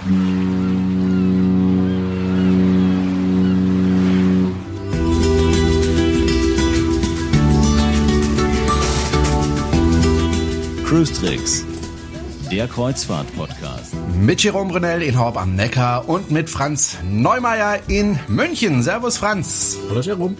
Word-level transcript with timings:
Cruise 0.00 0.16
Tricks, 11.12 11.66
der 12.50 12.66
Kreuzfahrt-Podcast. 12.66 13.94
Mit 14.18 14.42
Jerome 14.42 14.70
Brunel 14.70 15.02
in 15.02 15.18
Horb 15.18 15.36
am 15.36 15.54
Neckar 15.54 16.08
und 16.08 16.30
mit 16.30 16.48
Franz 16.48 16.96
Neumeier 17.04 17.80
in 17.88 18.18
München. 18.26 18.82
Servus 18.82 19.18
Franz. 19.18 19.76
Hallo 19.90 20.00
Jerome. 20.00 20.34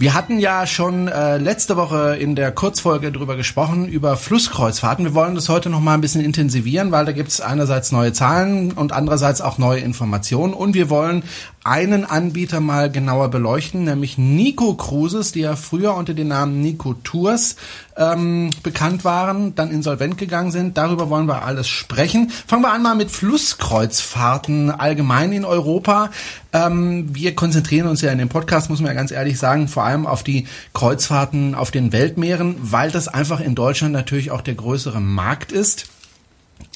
Wir 0.00 0.14
hatten 0.14 0.38
ja 0.38 0.64
schon 0.64 1.08
äh, 1.08 1.38
letzte 1.38 1.76
Woche 1.76 2.16
in 2.20 2.36
der 2.36 2.52
Kurzfolge 2.52 3.10
drüber 3.10 3.34
gesprochen, 3.34 3.88
über 3.88 4.16
Flusskreuzfahrten. 4.16 5.04
Wir 5.04 5.14
wollen 5.14 5.34
das 5.34 5.48
heute 5.48 5.70
noch 5.70 5.80
mal 5.80 5.94
ein 5.94 6.00
bisschen 6.00 6.20
intensivieren, 6.20 6.92
weil 6.92 7.04
da 7.04 7.10
gibt 7.10 7.30
es 7.30 7.40
einerseits 7.40 7.90
neue 7.90 8.12
Zahlen 8.12 8.70
und 8.70 8.92
andererseits 8.92 9.40
auch 9.40 9.58
neue 9.58 9.80
Informationen. 9.80 10.54
Und 10.54 10.74
wir 10.74 10.88
wollen 10.88 11.24
einen 11.68 12.06
Anbieter 12.06 12.60
mal 12.60 12.90
genauer 12.90 13.28
beleuchten, 13.28 13.84
nämlich 13.84 14.16
Nico 14.16 14.74
Cruises, 14.74 15.32
die 15.32 15.40
ja 15.40 15.54
früher 15.54 15.94
unter 15.94 16.14
dem 16.14 16.28
Namen 16.28 16.62
Nico 16.62 16.94
Tours 16.94 17.56
ähm, 17.96 18.50
bekannt 18.62 19.04
waren, 19.04 19.54
dann 19.54 19.70
insolvent 19.70 20.16
gegangen 20.16 20.50
sind. 20.50 20.78
Darüber 20.78 21.10
wollen 21.10 21.26
wir 21.26 21.44
alles 21.44 21.68
sprechen. 21.68 22.30
Fangen 22.46 22.62
wir 22.62 22.72
an 22.72 22.82
mal 22.82 22.94
mit 22.94 23.10
Flusskreuzfahrten 23.10 24.70
allgemein 24.70 25.32
in 25.32 25.44
Europa. 25.44 26.10
Ähm, 26.54 27.14
wir 27.14 27.34
konzentrieren 27.34 27.86
uns 27.86 28.00
ja 28.00 28.10
in 28.12 28.18
dem 28.18 28.30
Podcast, 28.30 28.70
muss 28.70 28.80
man 28.80 28.88
ja 28.88 28.94
ganz 28.94 29.10
ehrlich 29.10 29.38
sagen, 29.38 29.68
vor 29.68 29.84
allem 29.84 30.06
auf 30.06 30.22
die 30.22 30.46
Kreuzfahrten 30.72 31.54
auf 31.54 31.70
den 31.70 31.92
Weltmeeren, 31.92 32.56
weil 32.60 32.90
das 32.90 33.08
einfach 33.08 33.40
in 33.40 33.54
Deutschland 33.54 33.92
natürlich 33.92 34.30
auch 34.30 34.40
der 34.40 34.54
größere 34.54 35.00
Markt 35.00 35.52
ist. 35.52 35.86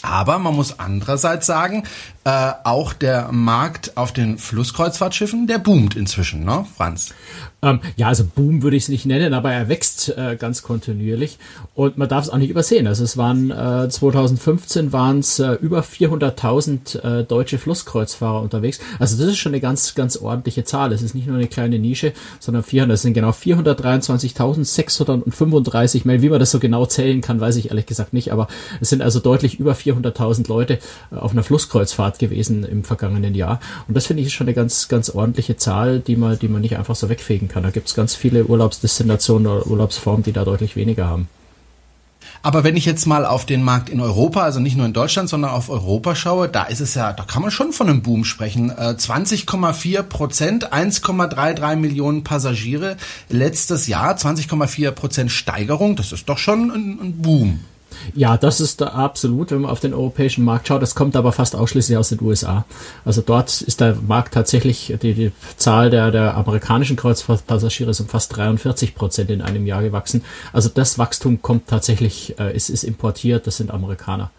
Aber 0.03 0.39
man 0.39 0.55
muss 0.55 0.79
andererseits 0.79 1.47
sagen, 1.47 1.85
äh, 2.25 2.53
auch 2.65 2.93
der 2.93 3.33
Markt 3.33 3.97
auf 3.97 4.13
den 4.13 4.39
Flusskreuzfahrtschiffen, 4.39 5.47
der 5.47 5.59
boomt 5.59 5.97
inzwischen, 5.97 6.45
ne, 6.45 6.67
Franz? 6.77 7.15
Ähm, 7.65 7.79
ja, 7.97 8.09
also 8.09 8.25
Boom 8.25 8.63
würde 8.63 8.77
ich 8.77 8.83
es 8.85 8.89
nicht 8.89 9.07
nennen, 9.07 9.35
aber 9.35 9.53
er 9.53 9.69
wächst 9.69 10.09
äh, 10.17 10.37
ganz 10.37 10.63
kontinuierlich 10.63 11.39
und 11.75 11.97
man 11.97 12.09
darf 12.09 12.25
es 12.25 12.31
auch 12.31 12.39
nicht 12.39 12.51
übersehen. 12.51 12.89
Also 12.89 13.05
es 13.05 13.17
waren 13.17 13.53
äh, 13.53 13.89
2015 13.89 14.93
waren 14.93 15.21
es 15.21 15.39
äh, 15.39 15.53
über 15.55 15.83
400.000 15.83 17.21
äh, 17.21 17.25
deutsche 17.25 17.59
Flusskreuzfahrer 17.59 18.43
unterwegs. 18.43 18.81
Also 18.99 19.17
das 19.17 19.29
ist 19.29 19.39
schon 19.39 19.53
eine 19.53 19.61
ganz 19.61 19.95
ganz 19.95 20.17
ordentliche 20.17 20.65
Zahl. 20.65 20.93
Es 20.93 21.03
ist 21.03 21.15
nicht 21.15 21.29
nur 21.29 21.37
eine 21.37 21.47
kleine 21.47 21.79
Nische, 21.79 22.15
sondern 22.41 22.65
400. 22.65 22.95
Das 22.95 23.03
sind 23.03 23.15
genau 23.15 23.31
423.635 23.31 26.03
Meilen. 26.05 26.23
Wie 26.23 26.31
man 26.31 26.41
das 26.41 26.51
so 26.51 26.59
genau 26.59 26.85
zählen 26.87 27.21
kann, 27.21 27.41
weiß 27.41 27.55
ich 27.57 27.69
ehrlich 27.69 27.87
gesagt 27.87 28.13
nicht. 28.13 28.33
Aber 28.33 28.49
es 28.81 28.89
sind 28.89 29.03
also 29.03 29.21
deutlich 29.21 29.61
über 29.61 29.75
400.000 29.75 30.49
Leute 30.49 30.81
äh, 31.13 31.17
auf 31.17 31.31
einer 31.31 31.45
Flusskreuzfahrt 31.45 32.12
gewesen 32.19 32.65
im 32.65 32.85
vergangenen 32.85 33.35
Jahr. 33.35 33.61
Und 33.89 33.97
das 33.97 34.07
finde 34.07 34.23
ich 34.23 34.35
schon 34.35 34.47
eine 34.47 34.55
ganz 34.55 34.89
ganz 34.89 35.09
ordentliche 35.09 35.57
Zahl, 35.57 36.01
die 36.01 36.17
man 36.17 36.39
die 36.39 36.49
man 36.49 36.61
nicht 36.61 36.77
einfach 36.77 36.97
so 36.97 37.09
wegfegen 37.09 37.49
kann 37.49 37.53
kann. 37.53 37.63
Da 37.63 37.71
gibt 37.71 37.89
es 37.89 37.95
ganz 37.95 38.15
viele 38.15 38.47
Urlaubsdestinationen 38.47 39.47
oder 39.47 39.67
Urlaubsformen, 39.67 40.23
die 40.23 40.33
da 40.33 40.45
deutlich 40.45 40.77
weniger 40.77 41.07
haben. 41.07 41.29
Aber 42.45 42.65
wenn 42.65 42.77
ich 42.77 42.85
jetzt 42.85 43.07
mal 43.07 43.25
auf 43.25 43.47
den 43.47 43.63
Markt 43.63 43.89
in 43.89 44.01
Europa, 44.01 44.43
also 44.43 44.59
nicht 44.59 44.77
nur 44.77 44.87
in 44.87 44.93
Deutschland, 44.93 45.29
sondern 45.29 45.53
auf 45.53 45.71
Europa 45.71 46.15
schaue, 46.15 46.49
da 46.49 46.65
ist 46.65 46.81
es 46.81 46.95
ja, 46.95 47.13
da 47.13 47.25
kann 47.25 47.43
man 47.43 47.51
schon 47.51 47.73
von 47.73 47.89
einem 47.89 48.03
Boom 48.03 48.25
sprechen. 48.25 48.73
20,4 48.73 49.99
äh, 49.99 50.03
Prozent, 50.03 50.73
1,33 50.73 51.77
Millionen 51.77 52.25
Passagiere 52.25 52.97
letztes 53.29 53.87
Jahr, 53.87 54.17
20,4 54.17 54.91
Prozent 54.93 55.31
Steigerung, 55.31 55.95
das 55.95 56.13
ist 56.13 56.29
doch 56.29 56.39
schon 56.39 56.71
ein, 56.71 56.99
ein 57.01 57.23
Boom. 57.23 57.61
Ja, 58.15 58.37
das 58.37 58.61
ist 58.61 58.81
da 58.81 58.89
absolut, 58.89 59.51
wenn 59.51 59.63
man 59.63 59.71
auf 59.71 59.81
den 59.81 59.95
europäischen 59.95 60.45
Markt 60.45 60.69
schaut. 60.69 60.83
Das 60.83 60.95
kommt 60.95 61.17
aber 61.17 61.33
fast 61.33 61.57
ausschließlich 61.57 61.97
aus 61.97 62.11
den 62.11 62.21
USA. 62.21 62.65
Also 63.05 63.23
dort 63.23 63.63
ist 63.63 63.81
der 63.81 63.97
Markt 64.07 64.35
tatsächlich, 64.35 64.95
die, 65.03 65.15
die 65.15 65.33
Zahl 65.57 65.91
der, 65.91 66.11
der 66.11 66.37
amerikanischen 66.37 66.97
Kreuzfahrtpassagiere 66.97 67.91
ist 67.91 68.01
um 68.01 68.09
fast 68.09 68.37
43 68.37 68.95
Prozent 68.95 69.31
in 69.31 69.43
einem 69.43 69.67
Jahr 69.67 69.83
gewachsen. 69.83 70.23
Also 70.53 70.69
das 70.69 70.99
Wachstum 70.99 71.43
kommt 71.43 71.69
tatsächlich, 71.69 72.39
äh, 72.39 72.55
ist, 72.55 72.71
ist 72.71 72.85
importiert, 72.85 73.47
das 73.47 73.57
sind 73.57 73.71
Amerikaner. 73.71 74.31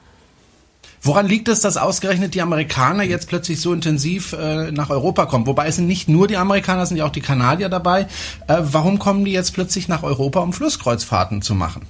Woran 1.06 1.28
liegt 1.28 1.50
es, 1.50 1.60
dass 1.60 1.76
ausgerechnet 1.76 2.34
die 2.34 2.42
Amerikaner 2.42 3.04
jetzt 3.04 3.28
plötzlich 3.28 3.60
so 3.60 3.74
intensiv 3.74 4.32
äh, 4.32 4.72
nach 4.72 4.90
Europa 4.90 5.26
kommen? 5.26 5.46
Wobei 5.48 5.68
es 5.68 5.76
sind 5.76 5.86
nicht 5.86 6.08
nur 6.08 6.30
die 6.30 6.38
Amerikaner, 6.38 6.84
es 6.84 6.90
sind 6.90 6.98
ja 6.98 7.06
auch 7.06 7.12
die 7.12 7.20
Kanadier 7.20 7.68
dabei. 7.68 8.08
Äh, 8.48 8.60
warum 8.62 9.00
kommen 9.00 9.26
die 9.26 9.34
jetzt 9.34 9.54
plötzlich 9.54 9.90
nach 9.90 10.04
Europa, 10.04 10.40
um 10.40 10.54
Flusskreuzfahrten 10.54 11.42
zu 11.42 11.56
machen? 11.56 11.88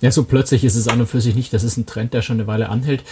Ja, 0.00 0.10
so 0.10 0.24
plötzlich 0.24 0.64
ist 0.64 0.76
es 0.76 0.88
an 0.88 1.00
und 1.00 1.06
für 1.06 1.20
sich 1.20 1.34
nicht. 1.34 1.52
Das 1.52 1.64
ist 1.64 1.76
ein 1.76 1.86
Trend, 1.86 2.14
der 2.14 2.22
schon 2.22 2.36
eine 2.36 2.46
Weile 2.46 2.68
anhält. 2.68 3.02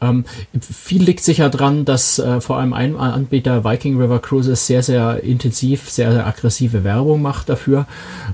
Ähm, 0.00 0.24
viel 0.60 1.02
liegt 1.02 1.24
sicher 1.24 1.50
dran, 1.50 1.84
dass 1.84 2.18
äh, 2.18 2.40
vor 2.40 2.58
allem 2.58 2.72
ein 2.72 2.96
Anbieter 2.96 3.64
Viking 3.64 4.00
River 4.00 4.18
Cruises 4.18 4.66
sehr, 4.66 4.82
sehr 4.82 5.22
intensiv, 5.22 5.88
sehr, 5.90 6.12
sehr 6.12 6.26
aggressive 6.26 6.84
Werbung 6.84 7.22
macht 7.22 7.48
dafür. 7.48 7.86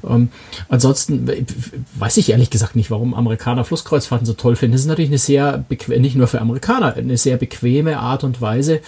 Ähm, 0.09 0.31
ansonsten 0.69 1.29
weiß 1.95 2.17
ich 2.17 2.31
ehrlich 2.31 2.51
gesagt 2.51 2.77
nicht, 2.77 2.91
warum 2.91 3.15
Amerikaner 3.15 3.65
Flusskreuzfahrten 3.65 4.27
so 4.27 4.35
toll 4.35 4.57
finden. 4.57 4.73
Das 4.73 4.83
ist 4.83 4.89
natürlich 4.89 5.11
eine 5.11 5.19
sehr, 5.19 5.65
nicht 5.89 6.17
nur 6.17 6.27
für 6.27 6.41
Amerikaner, 6.41 6.95
eine 6.95 7.17
sehr 7.17 7.37
bequeme 7.37 7.99
Art 7.99 8.25
und 8.25 8.41
Weise, 8.41 8.81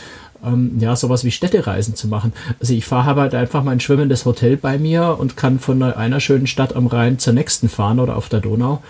ähm, 0.44 0.76
ja, 0.78 0.96
sowas 0.96 1.24
wie 1.24 1.30
Städtereisen 1.30 1.94
zu 1.94 2.08
machen. 2.08 2.32
Also 2.60 2.74
ich 2.74 2.84
fahre 2.84 3.20
halt 3.20 3.34
einfach 3.34 3.62
mein 3.62 3.80
schwimmendes 3.80 4.24
Hotel 4.24 4.56
bei 4.56 4.78
mir 4.78 5.16
und 5.18 5.36
kann 5.36 5.58
von 5.58 5.82
einer 5.82 6.20
schönen 6.20 6.46
Stadt 6.46 6.76
am 6.76 6.86
Rhein 6.86 7.18
zur 7.18 7.32
nächsten 7.32 7.68
fahren 7.68 8.00
oder 8.00 8.16
auf 8.16 8.28
der 8.28 8.40
Donau. 8.40 8.82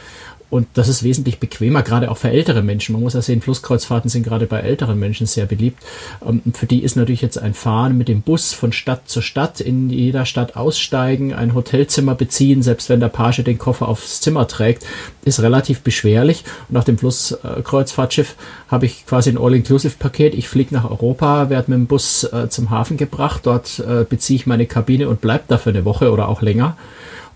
Und 0.50 0.68
das 0.74 0.88
ist 0.88 1.02
wesentlich 1.02 1.40
bequemer, 1.40 1.82
gerade 1.82 2.10
auch 2.10 2.16
für 2.16 2.30
ältere 2.30 2.62
Menschen. 2.62 2.92
Man 2.92 3.02
muss 3.02 3.14
ja 3.14 3.22
sehen, 3.22 3.40
Flusskreuzfahrten 3.40 4.08
sind 4.08 4.22
gerade 4.22 4.46
bei 4.46 4.60
älteren 4.60 4.98
Menschen 4.98 5.26
sehr 5.26 5.46
beliebt. 5.46 5.82
Ähm, 6.24 6.42
für 6.54 6.66
die 6.66 6.82
ist 6.82 6.96
natürlich 6.96 7.22
jetzt 7.22 7.38
ein 7.38 7.54
Fahren 7.54 7.98
mit 7.98 8.08
dem 8.08 8.22
Bus 8.22 8.52
von 8.52 8.72
Stadt 8.72 9.08
zu 9.08 9.20
Stadt, 9.20 9.60
in 9.60 9.90
jeder 9.90 10.26
Stadt 10.26 10.56
aussteigen, 10.56 11.32
ein 11.32 11.54
Hotelzimmer 11.54 12.14
beziehen, 12.14 12.62
selbst 12.62 12.88
wenn 12.88 13.00
der 13.00 13.08
Page 13.08 13.42
den 13.42 13.58
Koffer 13.58 13.88
aufs 13.88 14.20
Zimmer 14.20 14.46
trägt, 14.46 14.84
ist 15.24 15.40
relativ 15.40 15.80
beschwerlich. 15.80 16.44
Und 16.68 16.76
auf 16.76 16.84
dem 16.84 16.98
Flusskreuzfahrtschiff 16.98 18.36
habe 18.68 18.86
ich 18.86 19.06
quasi 19.06 19.30
ein 19.30 19.38
All-Inclusive-Paket. 19.38 20.34
Ich 20.34 20.48
fliege 20.48 20.74
nach 20.74 20.88
Europa, 20.88 21.50
werde 21.50 21.70
mit 21.70 21.78
dem 21.80 21.86
Bus 21.86 22.24
äh, 22.24 22.48
zum 22.48 22.70
Hafen 22.70 22.96
gebracht, 22.96 23.40
dort 23.44 23.80
äh, 23.80 24.04
beziehe 24.04 24.36
ich 24.36 24.46
meine 24.46 24.66
Kabine 24.66 25.08
und 25.08 25.20
bleibe 25.20 25.44
da 25.48 25.58
für 25.58 25.70
eine 25.70 25.84
Woche 25.84 26.12
oder 26.12 26.28
auch 26.28 26.42
länger 26.42 26.76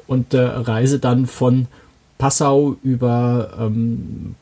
und 0.06 0.34
äh, 0.34 0.40
reise 0.40 0.98
dann 0.98 1.26
von 1.26 1.66
Passau 2.19 2.77
über 2.83 3.51
ähm, 3.59 4.34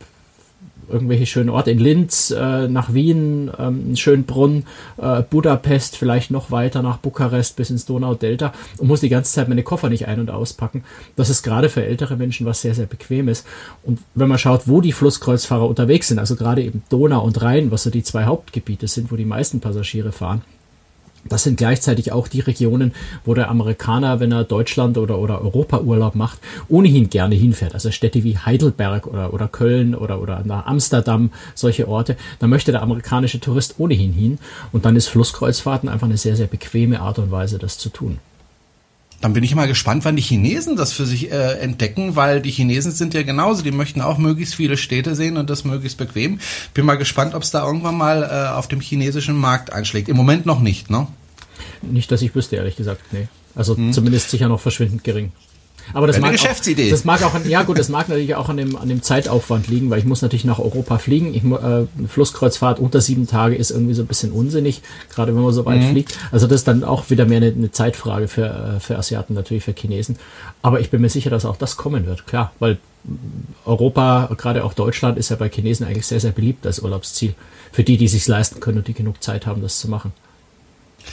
irgendwelche 0.88 1.26
schönen 1.26 1.50
Orte 1.50 1.70
in 1.70 1.78
Linz, 1.78 2.30
äh, 2.30 2.68
nach 2.68 2.94
Wien, 2.94 3.50
ähm, 3.58 3.96
Schönbrunn, 3.96 4.64
äh, 4.98 5.22
Budapest, 5.22 5.96
vielleicht 5.96 6.30
noch 6.30 6.50
weiter 6.50 6.82
nach 6.82 6.98
Bukarest 6.98 7.56
bis 7.56 7.70
ins 7.70 7.86
Donaudelta 7.86 8.52
und 8.78 8.88
muss 8.88 9.00
die 9.00 9.08
ganze 9.08 9.32
Zeit 9.32 9.48
meine 9.48 9.62
Koffer 9.62 9.88
nicht 9.88 10.06
ein- 10.06 10.20
und 10.20 10.30
auspacken. 10.30 10.84
Das 11.16 11.30
ist 11.30 11.42
gerade 11.42 11.68
für 11.68 11.84
ältere 11.84 12.16
Menschen 12.16 12.46
was 12.46 12.62
sehr, 12.62 12.74
sehr 12.74 12.86
bequem 12.86 13.28
ist. 13.28 13.46
Und 13.82 13.98
wenn 14.14 14.28
man 14.28 14.38
schaut, 14.38 14.68
wo 14.68 14.80
die 14.80 14.92
Flusskreuzfahrer 14.92 15.68
unterwegs 15.68 16.08
sind, 16.08 16.18
also 16.18 16.36
gerade 16.36 16.62
eben 16.62 16.82
Donau 16.88 17.24
und 17.24 17.40
Rhein, 17.42 17.70
was 17.70 17.82
so 17.82 17.90
die 17.90 18.02
zwei 18.02 18.24
Hauptgebiete 18.24 18.88
sind, 18.88 19.10
wo 19.10 19.16
die 19.16 19.24
meisten 19.24 19.60
Passagiere 19.60 20.12
fahren, 20.12 20.42
das 21.28 21.44
sind 21.44 21.56
gleichzeitig 21.56 22.12
auch 22.12 22.28
die 22.28 22.40
Regionen, 22.40 22.92
wo 23.24 23.34
der 23.34 23.50
Amerikaner, 23.50 24.20
wenn 24.20 24.32
er 24.32 24.44
Deutschland 24.44 24.98
oder, 24.98 25.18
oder 25.18 25.40
Europa 25.42 25.80
Urlaub 25.80 26.14
macht, 26.14 26.38
ohnehin 26.68 27.10
gerne 27.10 27.34
hinfährt. 27.34 27.74
Also 27.74 27.90
Städte 27.90 28.24
wie 28.24 28.38
Heidelberg 28.38 29.06
oder, 29.06 29.32
oder 29.32 29.48
Köln 29.48 29.94
oder, 29.94 30.20
oder 30.20 30.42
nach 30.44 30.66
Amsterdam, 30.66 31.30
solche 31.54 31.88
Orte. 31.88 32.16
Da 32.38 32.46
möchte 32.46 32.72
der 32.72 32.82
amerikanische 32.82 33.40
Tourist 33.40 33.76
ohnehin 33.78 34.12
hin. 34.12 34.38
Und 34.72 34.84
dann 34.84 34.96
ist 34.96 35.08
Flusskreuzfahrten 35.08 35.88
einfach 35.88 36.06
eine 36.06 36.16
sehr, 36.16 36.36
sehr 36.36 36.46
bequeme 36.46 37.00
Art 37.00 37.18
und 37.18 37.30
Weise, 37.30 37.58
das 37.58 37.78
zu 37.78 37.88
tun. 37.88 38.18
Dann 39.20 39.32
bin 39.32 39.42
ich 39.42 39.54
mal 39.54 39.66
gespannt, 39.66 40.04
wann 40.04 40.16
die 40.16 40.22
Chinesen 40.22 40.76
das 40.76 40.92
für 40.92 41.06
sich 41.06 41.32
äh, 41.32 41.58
entdecken, 41.58 42.16
weil 42.16 42.42
die 42.42 42.50
Chinesen 42.50 42.92
sind 42.92 43.14
ja 43.14 43.22
genauso, 43.22 43.62
die 43.62 43.70
möchten 43.70 44.00
auch 44.00 44.18
möglichst 44.18 44.54
viele 44.54 44.76
Städte 44.76 45.14
sehen 45.14 45.36
und 45.36 45.48
das 45.48 45.64
möglichst 45.64 45.96
bequem. 45.98 46.38
Bin 46.74 46.84
mal 46.84 46.98
gespannt, 46.98 47.34
ob 47.34 47.42
es 47.42 47.50
da 47.50 47.66
irgendwann 47.66 47.96
mal 47.96 48.22
äh, 48.22 48.54
auf 48.54 48.68
dem 48.68 48.80
chinesischen 48.80 49.36
Markt 49.36 49.72
einschlägt. 49.72 50.08
Im 50.08 50.16
Moment 50.16 50.44
noch 50.44 50.60
nicht, 50.60 50.90
ne? 50.90 51.06
Nicht, 51.82 52.10
dass 52.12 52.22
ich 52.22 52.34
wüsste, 52.34 52.56
ehrlich 52.56 52.76
gesagt, 52.76 53.00
nee. 53.12 53.28
Also 53.54 53.76
hm. 53.76 53.92
zumindest 53.92 54.30
sicher 54.30 54.48
noch 54.48 54.60
verschwindend 54.60 55.02
gering. 55.02 55.32
Aber 55.92 56.06
das 56.06 56.18
mag, 56.18 56.32
Geschäftsidee. 56.32 56.86
Auch, 56.86 56.90
das 56.90 57.04
mag 57.04 57.22
auch, 57.22 57.34
an, 57.34 57.48
ja 57.48 57.62
gut, 57.62 57.78
das 57.78 57.88
mag 57.88 58.08
natürlich 58.08 58.34
auch 58.34 58.48
an 58.48 58.56
dem, 58.56 58.76
an 58.76 58.88
dem 58.88 59.02
Zeitaufwand 59.02 59.68
liegen, 59.68 59.90
weil 59.90 59.98
ich 59.98 60.04
muss 60.04 60.22
natürlich 60.22 60.44
nach 60.44 60.58
Europa 60.58 60.98
fliegen. 60.98 61.34
Ich, 61.34 61.44
äh, 61.44 61.86
Flusskreuzfahrt 62.08 62.78
unter 62.78 63.00
sieben 63.00 63.26
Tage 63.26 63.54
ist 63.54 63.70
irgendwie 63.70 63.94
so 63.94 64.02
ein 64.02 64.06
bisschen 64.06 64.32
unsinnig, 64.32 64.82
gerade 65.14 65.34
wenn 65.34 65.42
man 65.42 65.52
so 65.52 65.64
weit 65.64 65.80
mhm. 65.80 65.90
fliegt. 65.90 66.18
Also 66.32 66.46
das 66.46 66.60
ist 66.60 66.68
dann 66.68 66.84
auch 66.84 67.10
wieder 67.10 67.24
mehr 67.24 67.38
eine, 67.38 67.48
eine 67.48 67.70
Zeitfrage 67.70 68.28
für, 68.28 68.76
äh, 68.76 68.80
für 68.80 68.96
Asiaten, 68.98 69.34
natürlich 69.34 69.64
für 69.64 69.72
Chinesen. 69.72 70.18
Aber 70.62 70.80
ich 70.80 70.90
bin 70.90 71.00
mir 71.00 71.08
sicher, 71.08 71.30
dass 71.30 71.44
auch 71.44 71.56
das 71.56 71.76
kommen 71.76 72.06
wird, 72.06 72.26
klar, 72.26 72.52
weil 72.58 72.78
Europa, 73.64 74.28
gerade 74.36 74.64
auch 74.64 74.74
Deutschland, 74.74 75.18
ist 75.18 75.28
ja 75.28 75.36
bei 75.36 75.48
Chinesen 75.48 75.86
eigentlich 75.86 76.06
sehr, 76.06 76.20
sehr 76.20 76.32
beliebt 76.32 76.66
als 76.66 76.80
Urlaubsziel. 76.80 77.34
Für 77.72 77.84
die, 77.84 77.96
die 77.96 78.08
sich 78.08 78.26
leisten 78.26 78.60
können 78.60 78.78
und 78.78 78.88
die 78.88 78.94
genug 78.94 79.22
Zeit 79.22 79.46
haben, 79.46 79.62
das 79.62 79.78
zu 79.78 79.88
machen. 79.88 80.12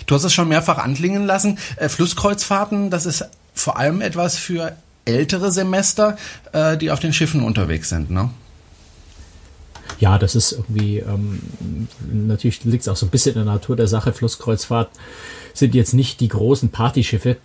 Du 0.08 0.16
hast 0.16 0.24
es 0.24 0.34
schon 0.34 0.48
mehrfach 0.48 0.80
anklingen 0.80 1.26
lassen. 1.26 1.60
Äh, 1.76 1.90
Flusskreuzfahrten, 1.90 2.90
das 2.90 3.06
ist 3.06 3.26
vor 3.54 3.78
allem 3.78 4.02
etwas 4.02 4.38
für 4.38 4.76
ältere 5.06 5.52
Semester, 5.52 6.18
äh, 6.54 6.78
die 6.78 6.92
auf 6.92 7.00
den 7.00 7.14
Schiffen 7.14 7.44
unterwegs 7.44 7.90
sind, 7.90 8.10
ne? 8.10 8.30
Ja, 10.00 10.18
das 10.18 10.36
ist 10.36 10.54
irgendwie, 10.54 11.00
ähm, 11.00 11.40
natürlich 12.12 12.64
liegt 12.64 12.82
es 12.82 12.88
auch 12.88 12.96
so 12.96 13.06
ein 13.06 13.10
bisschen 13.10 13.36
in 13.36 13.46
der 13.46 13.54
Natur 13.54 13.76
der 13.76 13.88
Sache. 13.88 14.12
Flusskreuzfahrt 14.12 14.90
sind 15.54 15.76
jetzt 15.76 15.94
nicht 15.94 16.20
die 16.20 16.28
großen 16.28 16.70
Partyschiffe, 16.70 17.38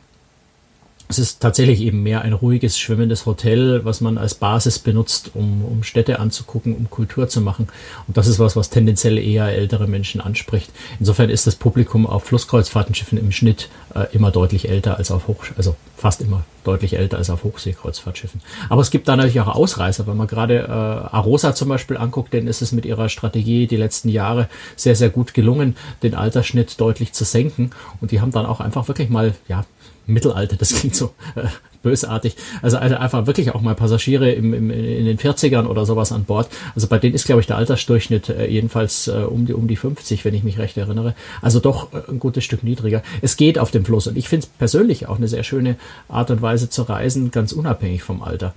es 1.08 1.18
ist 1.18 1.40
tatsächlich 1.40 1.80
eben 1.80 2.02
mehr 2.02 2.20
ein 2.20 2.34
ruhiges, 2.34 2.78
schwimmendes 2.78 3.24
Hotel, 3.24 3.84
was 3.84 4.02
man 4.02 4.18
als 4.18 4.34
Basis 4.34 4.78
benutzt, 4.78 5.30
um, 5.34 5.64
um 5.64 5.82
Städte 5.82 6.20
anzugucken, 6.20 6.76
um 6.76 6.90
Kultur 6.90 7.28
zu 7.28 7.40
machen. 7.40 7.68
Und 8.06 8.18
das 8.18 8.26
ist 8.26 8.38
was, 8.38 8.56
was 8.56 8.68
tendenziell 8.68 9.16
eher 9.16 9.46
ältere 9.46 9.86
Menschen 9.86 10.20
anspricht. 10.20 10.70
Insofern 11.00 11.30
ist 11.30 11.46
das 11.46 11.56
Publikum 11.56 12.06
auf 12.06 12.24
Flusskreuzfahrtenschiffen 12.24 13.16
im 13.16 13.32
Schnitt 13.32 13.70
äh, 13.94 14.04
immer 14.12 14.30
deutlich 14.30 14.68
älter 14.68 14.98
als 14.98 15.10
auf 15.10 15.28
Hoch, 15.28 15.46
also 15.56 15.76
fast 15.96 16.20
immer 16.20 16.44
deutlich 16.64 16.98
älter 16.98 17.16
als 17.16 17.30
auf 17.30 17.42
Hochseekreuzfahrtschiffen. 17.42 18.42
Aber 18.68 18.82
es 18.82 18.90
gibt 18.90 19.08
da 19.08 19.16
natürlich 19.16 19.40
auch 19.40 19.54
Ausreißer. 19.54 20.06
Wenn 20.06 20.16
man 20.18 20.26
gerade 20.26 20.58
äh, 20.58 20.70
Arosa 20.70 21.54
zum 21.54 21.70
Beispiel 21.70 21.96
anguckt, 21.96 22.34
dann 22.34 22.46
ist 22.46 22.60
es 22.60 22.72
mit 22.72 22.84
ihrer 22.84 23.08
Strategie 23.08 23.66
die 23.66 23.76
letzten 23.76 24.10
Jahre 24.10 24.48
sehr, 24.76 24.94
sehr 24.94 25.08
gut 25.08 25.32
gelungen, 25.32 25.76
den 26.02 26.14
Altersschnitt 26.14 26.78
deutlich 26.78 27.14
zu 27.14 27.24
senken. 27.24 27.70
Und 28.02 28.10
die 28.10 28.20
haben 28.20 28.30
dann 28.30 28.44
auch 28.44 28.60
einfach 28.60 28.88
wirklich 28.88 29.08
mal, 29.08 29.34
ja, 29.48 29.64
Mittelalter, 30.08 30.56
das 30.56 30.74
klingt 30.74 30.96
so 30.96 31.14
äh, 31.34 31.44
bösartig. 31.82 32.36
Also, 32.62 32.78
also 32.78 32.96
einfach 32.96 33.26
wirklich 33.26 33.54
auch 33.54 33.60
mal 33.60 33.74
Passagiere 33.74 34.30
im, 34.30 34.54
im, 34.54 34.70
in 34.70 35.04
den 35.04 35.18
40ern 35.18 35.66
oder 35.66 35.86
sowas 35.86 36.12
an 36.12 36.24
Bord. 36.24 36.48
Also 36.74 36.88
bei 36.88 36.98
denen 36.98 37.14
ist, 37.14 37.26
glaube 37.26 37.40
ich, 37.40 37.46
der 37.46 37.56
Altersdurchschnitt 37.56 38.28
äh, 38.28 38.46
jedenfalls 38.46 39.08
äh, 39.08 39.12
um, 39.12 39.46
die, 39.46 39.54
um 39.54 39.68
die 39.68 39.76
50, 39.76 40.24
wenn 40.24 40.34
ich 40.34 40.44
mich 40.44 40.58
recht 40.58 40.76
erinnere. 40.76 41.14
Also 41.42 41.60
doch 41.60 41.92
äh, 41.92 42.10
ein 42.10 42.18
gutes 42.18 42.44
Stück 42.44 42.64
niedriger. 42.64 43.02
Es 43.22 43.36
geht 43.36 43.58
auf 43.58 43.70
dem 43.70 43.84
Fluss 43.84 44.06
und 44.06 44.16
ich 44.16 44.28
finde 44.28 44.46
es 44.46 44.52
persönlich 44.58 45.06
auch 45.06 45.16
eine 45.16 45.28
sehr 45.28 45.44
schöne 45.44 45.76
Art 46.08 46.30
und 46.30 46.42
Weise 46.42 46.68
zu 46.68 46.82
reisen, 46.82 47.30
ganz 47.30 47.52
unabhängig 47.52 48.02
vom 48.02 48.22
Alter 48.22 48.54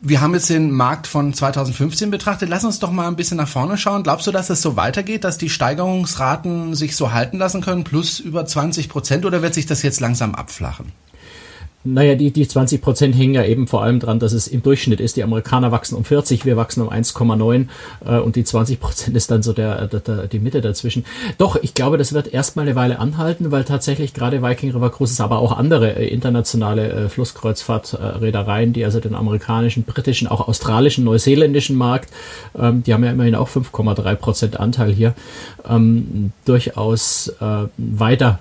wir 0.00 0.20
haben 0.20 0.34
jetzt 0.34 0.48
den 0.48 0.70
Markt 0.70 1.06
von 1.06 1.34
2015 1.34 2.10
betrachtet. 2.10 2.48
Lass 2.48 2.64
uns 2.64 2.78
doch 2.78 2.92
mal 2.92 3.08
ein 3.08 3.16
bisschen 3.16 3.36
nach 3.36 3.48
vorne 3.48 3.76
schauen. 3.76 4.04
Glaubst 4.04 4.26
du, 4.26 4.30
dass 4.30 4.48
es 4.48 4.62
so 4.62 4.76
weitergeht, 4.76 5.24
dass 5.24 5.38
die 5.38 5.50
Steigerungsraten 5.50 6.74
sich 6.74 6.94
so 6.94 7.12
halten 7.12 7.38
lassen 7.38 7.62
können, 7.62 7.84
plus 7.84 8.20
über 8.20 8.46
20 8.46 8.88
Prozent, 8.88 9.26
oder 9.26 9.42
wird 9.42 9.54
sich 9.54 9.66
das 9.66 9.82
jetzt 9.82 10.00
langsam 10.00 10.34
abflachen? 10.34 10.92
Naja, 11.94 12.14
die, 12.14 12.30
die 12.30 12.46
20 12.46 12.82
Prozent 12.82 13.16
hängen 13.16 13.34
ja 13.34 13.44
eben 13.44 13.66
vor 13.66 13.82
allem 13.82 13.98
dran, 13.98 14.18
dass 14.18 14.32
es 14.32 14.46
im 14.46 14.62
Durchschnitt 14.62 15.00
ist. 15.00 15.16
Die 15.16 15.22
Amerikaner 15.22 15.72
wachsen 15.72 15.96
um 15.96 16.04
40, 16.04 16.44
wir 16.44 16.56
wachsen 16.56 16.82
um 16.82 16.90
1,9 16.90 17.66
äh, 18.04 18.18
und 18.18 18.36
die 18.36 18.44
20 18.44 18.78
Prozent 18.78 19.16
ist 19.16 19.30
dann 19.30 19.42
so 19.42 19.52
der, 19.52 19.86
der, 19.86 20.00
der, 20.00 20.26
die 20.26 20.38
Mitte 20.38 20.60
dazwischen. 20.60 21.04
Doch, 21.38 21.56
ich 21.56 21.74
glaube, 21.74 21.96
das 21.96 22.12
wird 22.12 22.32
erstmal 22.32 22.66
eine 22.66 22.76
Weile 22.76 22.98
anhalten, 22.98 23.50
weil 23.50 23.64
tatsächlich 23.64 24.12
gerade 24.12 24.42
Viking 24.42 24.72
River 24.72 24.90
Cruises, 24.90 25.20
aber 25.20 25.38
auch 25.38 25.56
andere 25.56 25.96
äh, 25.96 26.08
internationale 26.08 26.90
äh, 26.90 27.08
Flusskreuzfahrtreedereien, 27.08 28.72
die 28.72 28.84
also 28.84 29.00
den 29.00 29.14
amerikanischen, 29.14 29.84
britischen, 29.84 30.28
auch 30.28 30.46
australischen, 30.46 31.04
neuseeländischen 31.04 31.76
Markt, 31.76 32.10
ähm, 32.58 32.82
die 32.82 32.92
haben 32.92 33.04
ja 33.04 33.12
immerhin 33.12 33.34
auch 33.34 33.48
5,3 33.48 34.14
Prozent 34.16 34.60
Anteil 34.60 34.92
hier, 34.92 35.14
ähm, 35.68 36.32
durchaus 36.44 37.28
äh, 37.40 37.68
weiter 37.76 38.40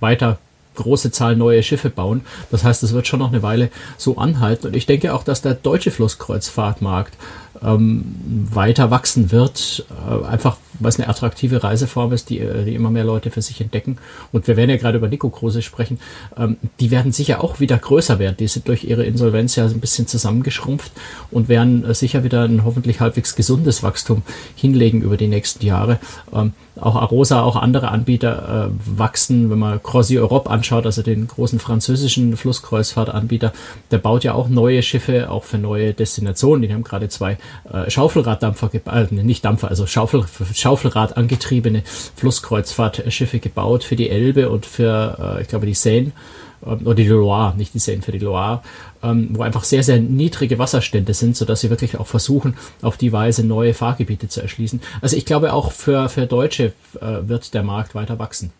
weiter 0.00 0.38
große 0.78 1.10
Zahl 1.10 1.36
neue 1.36 1.62
Schiffe 1.62 1.90
bauen. 1.90 2.22
Das 2.50 2.64
heißt, 2.64 2.82
es 2.82 2.92
wird 2.92 3.06
schon 3.06 3.18
noch 3.18 3.28
eine 3.28 3.42
Weile 3.42 3.70
so 3.96 4.16
anhalten. 4.16 4.68
Und 4.68 4.76
ich 4.76 4.86
denke 4.86 5.12
auch, 5.12 5.24
dass 5.24 5.42
der 5.42 5.54
deutsche 5.54 5.90
Flusskreuzfahrtmarkt 5.90 7.14
weiter 7.60 8.90
wachsen 8.90 9.32
wird, 9.32 9.86
äh, 9.90 10.24
einfach 10.24 10.58
weil 10.80 10.90
es 10.90 10.98
eine 10.98 11.08
attraktive 11.08 11.62
Reiseform 11.62 12.12
ist, 12.12 12.30
die, 12.30 12.38
äh, 12.40 12.64
die 12.64 12.74
immer 12.74 12.90
mehr 12.90 13.04
Leute 13.04 13.30
für 13.30 13.42
sich 13.42 13.60
entdecken. 13.60 13.98
Und 14.32 14.46
wir 14.46 14.56
werden 14.56 14.70
ja 14.70 14.76
gerade 14.76 14.98
über 14.98 15.08
Nico 15.08 15.28
Kruse 15.30 15.62
sprechen. 15.62 15.98
Ähm, 16.36 16.56
die 16.80 16.90
werden 16.90 17.12
sicher 17.12 17.42
auch 17.42 17.60
wieder 17.60 17.78
größer 17.78 18.18
werden. 18.18 18.36
Die 18.38 18.48
sind 18.48 18.68
durch 18.68 18.84
ihre 18.84 19.04
Insolvenz 19.04 19.56
ja 19.56 19.64
ein 19.64 19.80
bisschen 19.80 20.06
zusammengeschrumpft 20.06 20.92
und 21.30 21.48
werden 21.48 21.84
äh, 21.84 21.94
sicher 21.94 22.24
wieder 22.24 22.42
ein 22.44 22.64
hoffentlich 22.64 23.00
halbwegs 23.00 23.34
gesundes 23.34 23.82
Wachstum 23.82 24.22
hinlegen 24.54 25.02
über 25.02 25.16
die 25.16 25.28
nächsten 25.28 25.64
Jahre. 25.64 25.98
Ähm, 26.32 26.52
auch 26.80 26.94
Arosa, 26.94 27.42
auch 27.42 27.56
andere 27.56 27.88
Anbieter 27.88 28.70
wachsen. 28.84 29.50
Wenn 29.50 29.58
man 29.58 29.82
Croisier 29.82 30.20
Europe 30.20 30.48
anschaut, 30.48 30.86
also 30.86 31.02
den 31.02 31.26
großen 31.26 31.58
französischen 31.58 32.36
Flusskreuzfahrtanbieter, 32.36 33.52
der 33.90 33.98
baut 33.98 34.22
ja 34.22 34.34
auch 34.34 34.48
neue 34.48 34.80
Schiffe, 34.84 35.28
auch 35.28 35.42
für 35.42 35.58
neue 35.58 35.92
Destinationen. 35.92 36.62
Die 36.62 36.72
haben 36.72 36.84
gerade 36.84 37.08
zwei 37.08 37.37
äh, 37.72 37.90
Schaufelraddampfer, 37.90 38.70
äh, 38.74 39.06
nicht 39.10 39.44
Dampfer, 39.44 39.68
also 39.68 39.86
Schaufel, 39.86 40.24
Schaufelrad 40.54 41.16
angetriebene 41.16 41.82
Flusskreuzfahrtschiffe 42.16 43.38
gebaut 43.38 43.84
für 43.84 43.96
die 43.96 44.10
Elbe 44.10 44.50
und 44.50 44.66
für, 44.66 45.36
äh, 45.38 45.42
ich 45.42 45.48
glaube, 45.48 45.66
die 45.66 45.74
Seine 45.74 46.12
ähm, 46.64 46.80
oder 46.84 46.94
die 46.94 47.06
Loire, 47.06 47.54
nicht 47.56 47.74
die 47.74 47.78
Seine, 47.78 48.02
für 48.02 48.12
die 48.12 48.18
Loire, 48.18 48.62
ähm, 49.02 49.28
wo 49.32 49.42
einfach 49.42 49.64
sehr, 49.64 49.82
sehr 49.82 50.00
niedrige 50.00 50.58
Wasserstände 50.58 51.14
sind, 51.14 51.36
sodass 51.36 51.60
sie 51.60 51.70
wirklich 51.70 51.98
auch 51.98 52.06
versuchen, 52.06 52.56
auf 52.82 52.96
die 52.96 53.12
Weise 53.12 53.44
neue 53.46 53.74
Fahrgebiete 53.74 54.28
zu 54.28 54.40
erschließen. 54.40 54.80
Also 55.00 55.16
ich 55.16 55.26
glaube, 55.26 55.52
auch 55.52 55.72
für, 55.72 56.08
für 56.08 56.26
Deutsche 56.26 56.72
äh, 57.00 57.28
wird 57.28 57.54
der 57.54 57.62
Markt 57.62 57.94
weiter 57.94 58.18
wachsen. 58.18 58.52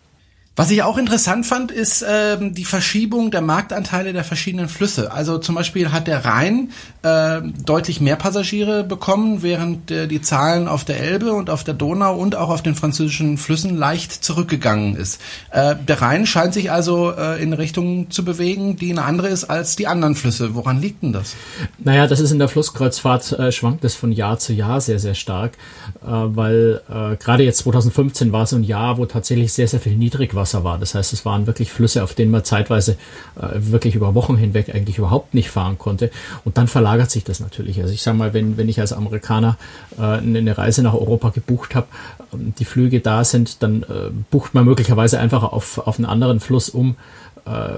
Was 0.58 0.72
ich 0.72 0.82
auch 0.82 0.98
interessant 0.98 1.46
fand, 1.46 1.70
ist 1.70 2.04
ähm, 2.04 2.52
die 2.52 2.64
Verschiebung 2.64 3.30
der 3.30 3.42
Marktanteile 3.42 4.12
der 4.12 4.24
verschiedenen 4.24 4.68
Flüsse. 4.68 5.12
Also 5.12 5.38
zum 5.38 5.54
Beispiel 5.54 5.92
hat 5.92 6.08
der 6.08 6.24
Rhein 6.24 6.72
äh, 7.04 7.42
deutlich 7.64 8.00
mehr 8.00 8.16
Passagiere 8.16 8.82
bekommen, 8.82 9.44
während 9.44 9.92
äh, 9.92 10.08
die 10.08 10.20
Zahlen 10.20 10.66
auf 10.66 10.84
der 10.84 10.98
Elbe 10.98 11.32
und 11.32 11.48
auf 11.48 11.62
der 11.62 11.74
Donau 11.74 12.16
und 12.16 12.34
auch 12.34 12.50
auf 12.50 12.60
den 12.60 12.74
französischen 12.74 13.38
Flüssen 13.38 13.76
leicht 13.76 14.12
zurückgegangen 14.24 14.96
ist. 14.96 15.20
Äh, 15.52 15.76
der 15.76 16.02
Rhein 16.02 16.26
scheint 16.26 16.54
sich 16.54 16.72
also 16.72 17.12
äh, 17.12 17.40
in 17.40 17.52
Richtung 17.52 18.10
zu 18.10 18.24
bewegen, 18.24 18.74
die 18.74 18.90
eine 18.90 19.04
andere 19.04 19.28
ist 19.28 19.44
als 19.44 19.76
die 19.76 19.86
anderen 19.86 20.16
Flüsse. 20.16 20.56
Woran 20.56 20.80
liegt 20.80 21.04
denn 21.04 21.12
das? 21.12 21.36
Naja, 21.78 22.08
das 22.08 22.18
ist 22.18 22.32
in 22.32 22.40
der 22.40 22.48
Flusskreuzfahrt 22.48 23.30
äh, 23.38 23.52
schwankt 23.52 23.84
es 23.84 23.94
von 23.94 24.10
Jahr 24.10 24.40
zu 24.40 24.52
Jahr 24.52 24.80
sehr, 24.80 24.98
sehr 24.98 25.14
stark, 25.14 25.52
weil 26.00 26.80
äh, 26.88 27.16
gerade 27.16 27.44
jetzt 27.44 27.58
2015 27.58 28.32
war 28.32 28.46
so 28.46 28.56
ein 28.56 28.64
Jahr, 28.64 28.98
wo 28.98 29.06
tatsächlich 29.06 29.52
sehr, 29.52 29.68
sehr 29.68 29.80
viel 29.80 29.96
Niedrigwasser 29.96 30.48
Wasser 30.48 30.64
war. 30.64 30.78
Das 30.78 30.94
heißt, 30.94 31.12
es 31.12 31.24
waren 31.24 31.46
wirklich 31.46 31.70
Flüsse, 31.70 32.02
auf 32.02 32.14
denen 32.14 32.30
man 32.30 32.44
zeitweise 32.44 32.96
äh, 33.36 33.48
wirklich 33.56 33.94
über 33.94 34.14
Wochen 34.14 34.36
hinweg 34.36 34.74
eigentlich 34.74 34.98
überhaupt 34.98 35.34
nicht 35.34 35.50
fahren 35.50 35.78
konnte. 35.78 36.10
Und 36.44 36.56
dann 36.56 36.68
verlagert 36.68 37.10
sich 37.10 37.24
das 37.24 37.40
natürlich. 37.40 37.80
Also 37.80 37.92
ich 37.92 38.02
sage 38.02 38.16
mal, 38.16 38.34
wenn, 38.34 38.56
wenn 38.56 38.68
ich 38.68 38.80
als 38.80 38.92
Amerikaner 38.92 39.56
äh, 39.98 40.02
eine 40.02 40.56
Reise 40.56 40.82
nach 40.82 40.94
Europa 40.94 41.30
gebucht 41.30 41.74
habe, 41.74 41.86
ähm, 42.32 42.54
die 42.58 42.64
Flüge 42.64 43.00
da 43.00 43.24
sind, 43.24 43.62
dann 43.62 43.82
äh, 43.82 44.10
bucht 44.30 44.54
man 44.54 44.64
möglicherweise 44.64 45.18
einfach 45.18 45.42
auf, 45.42 45.78
auf 45.78 45.98
einen 45.98 46.06
anderen 46.06 46.40
Fluss 46.40 46.68
um 46.68 46.90
äh, 46.90 46.94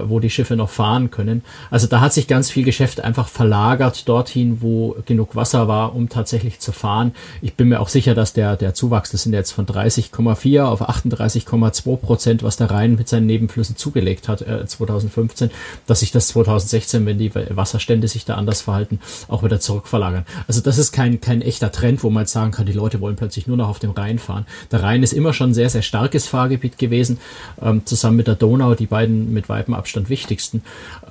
wo 0.07 0.19
die 0.19 0.29
Schiffe 0.29 0.55
noch 0.55 0.69
fahren 0.69 1.11
können. 1.11 1.43
Also 1.69 1.87
da 1.87 2.01
hat 2.01 2.13
sich 2.13 2.27
ganz 2.27 2.49
viel 2.49 2.63
Geschäft 2.63 3.01
einfach 3.01 3.27
verlagert 3.27 4.07
dorthin, 4.07 4.61
wo 4.61 4.95
genug 5.05 5.35
Wasser 5.35 5.67
war, 5.67 5.95
um 5.95 6.09
tatsächlich 6.09 6.59
zu 6.59 6.71
fahren. 6.71 7.13
Ich 7.41 7.55
bin 7.55 7.69
mir 7.69 7.79
auch 7.79 7.89
sicher, 7.89 8.15
dass 8.15 8.33
der, 8.33 8.57
der 8.57 8.73
Zuwachs, 8.73 9.11
das 9.11 9.23
sind 9.23 9.33
jetzt 9.33 9.51
von 9.51 9.65
30,4 9.65 10.63
auf 10.63 10.81
38,2 10.87 11.97
Prozent, 11.97 12.43
was 12.43 12.57
der 12.57 12.71
Rhein 12.71 12.95
mit 12.95 13.07
seinen 13.07 13.25
Nebenflüssen 13.25 13.75
zugelegt 13.75 14.27
hat 14.27 14.41
äh, 14.41 14.65
2015, 14.65 15.51
dass 15.87 16.01
sich 16.01 16.11
das 16.11 16.27
2016, 16.29 17.05
wenn 17.05 17.17
die 17.17 17.33
Wasserstände 17.33 18.07
sich 18.07 18.25
da 18.25 18.35
anders 18.35 18.61
verhalten, 18.61 18.99
auch 19.27 19.43
wieder 19.43 19.59
zurückverlagern. 19.59 20.25
Also 20.47 20.61
das 20.61 20.77
ist 20.77 20.91
kein, 20.91 21.21
kein 21.21 21.41
echter 21.41 21.71
Trend, 21.71 22.03
wo 22.03 22.09
man 22.09 22.23
jetzt 22.23 22.33
sagen 22.33 22.51
kann, 22.51 22.65
die 22.65 22.73
Leute 22.73 23.01
wollen 23.01 23.15
plötzlich 23.15 23.47
nur 23.47 23.57
noch 23.57 23.69
auf 23.69 23.79
dem 23.79 23.91
Rhein 23.91 24.19
fahren. 24.19 24.45
Der 24.71 24.83
Rhein 24.83 25.03
ist 25.03 25.13
immer 25.13 25.33
schon 25.33 25.51
ein 25.51 25.53
sehr, 25.53 25.69
sehr 25.69 25.81
starkes 25.81 26.27
Fahrgebiet 26.27 26.77
gewesen, 26.77 27.19
ähm, 27.61 27.85
zusammen 27.85 28.17
mit 28.17 28.27
der 28.27 28.35
Donau, 28.35 28.75
die 28.75 28.85
beiden 28.85 29.33
mit 29.33 29.49
weitem 29.61 29.73
Abstand 29.73 30.09
wichtigsten. 30.09 30.63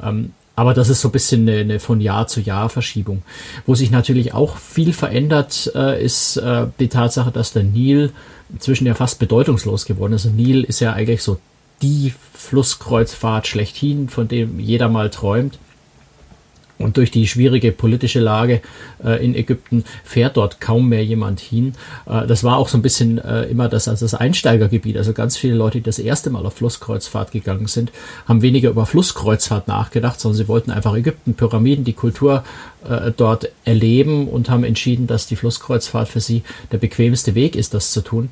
Ähm, 0.02 0.33
aber 0.57 0.75
das 0.75 0.88
ist 0.90 1.00
so 1.00 1.09
ein 1.09 1.12
bisschen 1.12 1.49
eine, 1.49 1.61
eine, 1.61 1.80
von 1.80 2.00
Jahr 2.00 2.26
zu 2.26 2.40
Jahr 2.40 2.69
Verschiebung. 2.69 3.23
Wo 3.66 3.75
sich 3.75 3.90
natürlich 3.90 4.35
auch 4.35 4.59
viel 4.59 4.92
verändert, 4.92 5.73
äh, 5.75 6.04
ist 6.04 6.37
äh, 6.37 6.66
die 6.78 6.88
Tatsache, 6.88 7.30
dass 7.30 7.52
der 7.52 7.62
Nil 7.62 8.12
inzwischen 8.52 8.87
ja 8.87 8.95
fast 8.95 9.19
bedeutungslos 9.19 9.87
geworden 9.87 10.12
ist. 10.12 10.26
Und 10.26 10.37
Nil 10.37 10.64
ist 10.64 10.80
ja 10.80 10.92
eigentlich 10.92 11.23
so 11.23 11.38
die 11.83 12.12
Flusskreuzfahrt 12.35 13.47
schlechthin, 13.47 14.09
von 14.09 14.28
dem 14.28 14.61
jeder 14.61 14.88
mal 14.88 15.09
träumt. 15.09 15.59
Und 16.81 16.97
durch 16.97 17.11
die 17.11 17.29
schwierige 17.29 17.73
politische 17.73 18.21
Lage 18.21 18.63
äh, 19.05 19.23
in 19.25 19.35
Ägypten 19.35 19.85
fährt 20.03 20.39
dort 20.39 20.61
kaum 20.61 20.89
mehr 20.89 21.05
jemand 21.05 21.39
hin. 21.39 21.75
Äh, 22.07 22.27
das 22.27 22.43
war 22.43 22.57
auch 22.57 22.69
so 22.69 22.79
ein 22.79 22.83
bisschen 22.83 23.19
äh, 23.19 23.43
immer 23.45 23.69
das, 23.69 23.87
also 23.87 24.05
das 24.05 24.15
Einsteigergebiet. 24.15 24.97
Also 24.97 25.13
ganz 25.13 25.37
viele 25.37 25.55
Leute, 25.55 25.79
die 25.79 25.85
das 25.85 25.99
erste 25.99 26.31
Mal 26.31 26.47
auf 26.47 26.55
Flusskreuzfahrt 26.55 27.33
gegangen 27.33 27.67
sind, 27.67 27.93
haben 28.27 28.41
weniger 28.41 28.71
über 28.71 28.87
Flusskreuzfahrt 28.87 29.69
nachgedacht, 29.69 30.19
sondern 30.19 30.39
sie 30.39 30.49
wollten 30.49 30.71
einfach 30.71 30.95
Ägypten, 30.95 31.35
Pyramiden, 31.35 31.85
die 31.85 31.93
Kultur 31.93 32.45
äh, 32.89 33.13
dort 33.15 33.51
erleben 33.67 34.27
und 34.27 34.49
haben 34.49 34.65
entschieden, 34.65 35.07
dass 35.07 35.27
die 35.27 35.37
Flusskreuzfahrt 35.37 36.09
für 36.09 36.21
sie 36.21 36.43
der 36.73 36.79
bequemste 36.79 37.35
Weg 37.35 37.57
ist, 37.57 37.75
das 37.75 37.93
zu 37.93 38.01
tun. 38.01 38.31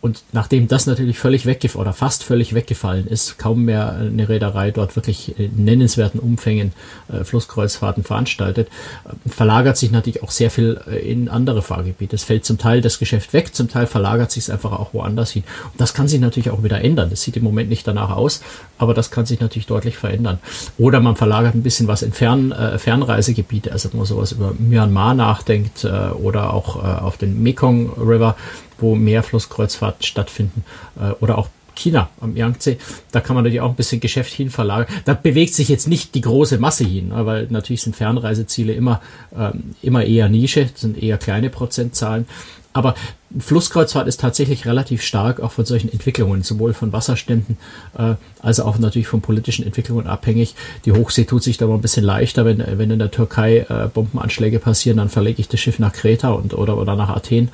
Und 0.00 0.22
nachdem 0.32 0.66
das 0.66 0.86
natürlich 0.86 1.18
völlig 1.18 1.44
weggefallen 1.44 1.82
oder 1.82 1.92
fast 1.92 2.24
völlig 2.24 2.54
weggefallen 2.54 3.06
ist, 3.06 3.38
kaum 3.38 3.64
mehr 3.64 3.92
eine 3.92 4.28
Reederei 4.28 4.70
dort 4.70 4.96
wirklich 4.96 5.38
in 5.38 5.64
nennenswerten 5.64 6.18
Umfängen 6.20 6.72
äh, 7.12 7.22
Flusskreuzfahrten 7.22 8.02
veranstaltet, 8.02 8.68
äh, 9.04 9.28
verlagert 9.28 9.76
sich 9.76 9.90
natürlich 9.90 10.22
auch 10.22 10.30
sehr 10.30 10.50
viel 10.50 10.80
äh, 10.90 10.98
in 10.98 11.28
andere 11.28 11.60
Fahrgebiete. 11.60 12.16
Es 12.16 12.24
fällt 12.24 12.46
zum 12.46 12.56
Teil 12.56 12.80
das 12.80 12.98
Geschäft 12.98 13.34
weg, 13.34 13.54
zum 13.54 13.68
Teil 13.68 13.86
verlagert 13.86 14.30
sich 14.30 14.44
es 14.44 14.50
einfach 14.50 14.72
auch 14.72 14.94
woanders 14.94 15.32
hin. 15.32 15.44
Und 15.72 15.80
das 15.80 15.92
kann 15.92 16.08
sich 16.08 16.20
natürlich 16.20 16.50
auch 16.50 16.62
wieder 16.62 16.82
ändern. 16.82 17.10
Das 17.10 17.20
sieht 17.20 17.36
im 17.36 17.44
Moment 17.44 17.68
nicht 17.68 17.86
danach 17.86 18.10
aus, 18.10 18.40
aber 18.78 18.94
das 18.94 19.10
kann 19.10 19.26
sich 19.26 19.40
natürlich 19.40 19.66
deutlich 19.66 19.98
verändern. 19.98 20.38
Oder 20.78 21.00
man 21.00 21.16
verlagert 21.16 21.54
ein 21.54 21.62
bisschen 21.62 21.88
was 21.88 22.00
in 22.00 22.12
Fern, 22.12 22.52
äh, 22.52 22.78
Fernreisegebiete, 22.78 23.70
also 23.70 23.92
wenn 23.92 23.98
man 23.98 24.06
sowas 24.06 24.32
über 24.32 24.54
Myanmar 24.58 25.12
nachdenkt 25.12 25.84
äh, 25.84 25.88
oder 25.88 26.54
auch 26.54 26.76
äh, 26.76 26.86
auf 27.00 27.18
den 27.18 27.42
Mekong 27.42 27.92
River 27.98 28.36
wo 28.80 28.94
mehr 28.94 29.22
Flusskreuzfahrten 29.22 30.04
stattfinden 30.04 30.64
äh, 31.00 31.12
oder 31.20 31.38
auch 31.38 31.48
China 31.74 32.10
am 32.20 32.36
Yangtze, 32.36 32.76
da 33.12 33.20
kann 33.20 33.34
man 33.34 33.44
natürlich 33.44 33.60
auch 33.60 33.70
ein 33.70 33.76
bisschen 33.76 34.00
Geschäft 34.00 34.32
hin 34.32 34.50
verlagern. 34.50 34.86
Da 35.04 35.14
bewegt 35.14 35.54
sich 35.54 35.68
jetzt 35.68 35.88
nicht 35.88 36.14
die 36.14 36.20
große 36.20 36.58
Masse 36.58 36.84
hin, 36.84 37.08
ne, 37.08 37.26
weil 37.26 37.46
natürlich 37.50 37.82
sind 37.82 37.96
Fernreiseziele 37.96 38.72
immer, 38.72 39.00
ähm, 39.36 39.74
immer 39.82 40.04
eher 40.04 40.28
Nische, 40.28 40.68
sind 40.74 41.02
eher 41.02 41.18
kleine 41.18 41.50
Prozentzahlen. 41.50 42.26
Aber 42.72 42.94
Flusskreuzfahrt 43.36 44.06
ist 44.06 44.20
tatsächlich 44.20 44.64
relativ 44.64 45.02
stark 45.02 45.40
auch 45.40 45.50
von 45.50 45.64
solchen 45.64 45.90
Entwicklungen, 45.90 46.42
sowohl 46.42 46.72
von 46.72 46.92
Wasserständen 46.92 47.56
äh, 47.98 48.14
als 48.42 48.60
auch 48.60 48.78
natürlich 48.78 49.08
von 49.08 49.22
politischen 49.22 49.64
Entwicklungen 49.64 50.06
abhängig. 50.06 50.54
Die 50.84 50.92
Hochsee 50.92 51.24
tut 51.24 51.42
sich 51.42 51.56
da 51.56 51.66
mal 51.66 51.74
ein 51.74 51.80
bisschen 51.80 52.04
leichter, 52.04 52.44
wenn, 52.44 52.62
wenn 52.78 52.92
in 52.92 53.00
der 53.00 53.10
Türkei 53.10 53.66
äh, 53.68 53.88
Bombenanschläge 53.92 54.60
passieren, 54.60 54.98
dann 54.98 55.08
verlege 55.08 55.40
ich 55.40 55.48
das 55.48 55.58
Schiff 55.58 55.80
nach 55.80 55.92
Kreta 55.92 56.30
und, 56.30 56.54
oder, 56.54 56.78
oder 56.78 56.94
nach 56.94 57.08
Athen 57.08 57.48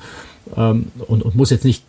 ähm, 0.55 0.91
und, 1.07 1.23
und 1.23 1.35
muss 1.35 1.49
jetzt 1.49 1.65
nicht 1.65 1.83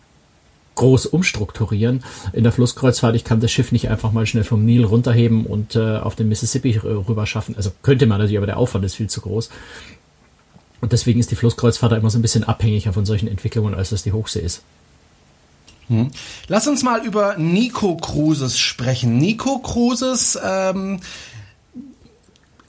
groß 0.75 1.07
umstrukturieren. 1.07 2.05
In 2.33 2.45
der 2.45 2.53
Flusskreuzfahrt, 2.53 3.17
ich 3.17 3.25
kann 3.25 3.41
das 3.41 3.50
Schiff 3.50 3.73
nicht 3.73 3.88
einfach 3.88 4.12
mal 4.12 4.27
schnell 4.27 4.45
vom 4.45 4.65
Nil 4.65 4.85
runterheben 4.85 5.45
und 5.45 5.75
äh, 5.75 5.97
auf 5.99 6.15
den 6.15 6.29
Mississippi 6.29 6.79
rüber 6.79 7.27
schaffen. 7.27 7.57
Also 7.57 7.73
könnte 7.83 8.07
man 8.07 8.19
natürlich, 8.19 8.38
aber 8.38 8.47
der 8.47 8.59
Aufwand 8.59 8.85
ist 8.85 8.95
viel 8.95 9.09
zu 9.09 9.21
groß. 9.21 9.50
Und 10.81 10.93
deswegen 10.93 11.19
ist 11.19 11.33
die 11.33 11.37
Flusskreuzfahrt 11.37 11.93
immer 11.93 12.11
so 12.11 12.19
ein 12.19 12.23
bisschen 12.23 12.45
abhängiger 12.45 12.93
von 12.93 13.05
solchen 13.05 13.27
Entwicklungen, 13.27 13.75
als 13.75 13.91
das 13.91 14.05
die 14.05 14.12
Hochsee 14.12 14.41
ist. 14.41 14.62
Hm. 15.88 16.11
Lass 16.47 16.69
uns 16.69 16.83
mal 16.83 17.05
über 17.05 17.37
Nico 17.38 17.97
Cruises 17.97 18.59
sprechen. 18.59 19.19
Nico 19.19 19.59
Cruises 19.59 20.38
ähm, 20.43 21.00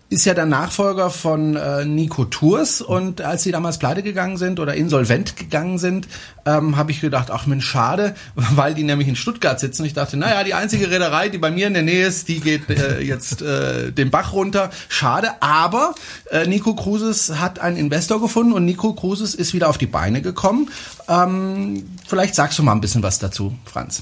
ist 0.10 0.26
ja 0.26 0.34
der 0.34 0.48
Nachfolger 0.48 1.12
von 1.12 1.56
äh, 1.56 1.86
Nico 1.86 2.26
Tours 2.26 2.82
und 2.82 3.22
als 3.22 3.44
sie 3.44 3.52
damals 3.52 3.78
pleite 3.78 4.02
gegangen 4.02 4.38
sind 4.38 4.60
oder 4.60 4.74
insolvent 4.74 5.38
gegangen 5.38 5.78
sind, 5.78 6.08
ähm, 6.48 6.78
habe 6.78 6.90
ich 6.90 7.00
gedacht, 7.00 7.30
ach 7.30 7.46
Mensch, 7.46 7.68
schade, 7.68 8.16
weil 8.36 8.74
die 8.74 8.84
nämlich 8.84 9.08
in 9.08 9.16
Stuttgart 9.16 9.60
sitzen. 9.60 9.86
Ich 9.86 9.94
dachte, 9.94 10.18
naja, 10.18 10.44
die 10.44 10.56
einzige 10.56 10.90
Reederei, 10.90 11.30
die 11.30 11.38
bei 11.38 11.52
mir 11.52 11.68
in 11.68 11.76
der 11.76 11.84
Nähe 11.84 12.08
ist, 12.08 12.28
die 12.28 12.40
geht 12.40 12.70
äh, 12.72 13.00
jetzt 13.02 13.44
äh, 13.44 13.92
den 13.92 14.10
Bach 14.10 14.34
runter. 14.34 14.72
Schade, 14.88 15.30
aber 15.42 15.94
äh, 16.32 16.48
Nico 16.48 16.74
Cruises 16.74 17.40
hat 17.40 17.60
einen 17.60 17.78
Investor 17.78 18.20
gefunden 18.20 18.54
und 18.54 18.66
Nico 18.66 18.94
Cruises 18.94 19.36
ist 19.36 19.54
wieder 19.54 19.70
auf 19.70 19.78
die 19.78 19.86
Beine 19.86 20.24
gekommen. 20.24 20.70
Ähm, 21.08 21.86
vielleicht 22.08 22.34
sagst 22.34 22.58
du 22.58 22.64
mal 22.64 22.72
ein 22.72 22.82
bisschen 22.82 23.04
was 23.04 23.20
dazu, 23.20 23.56
Franz. 23.66 24.02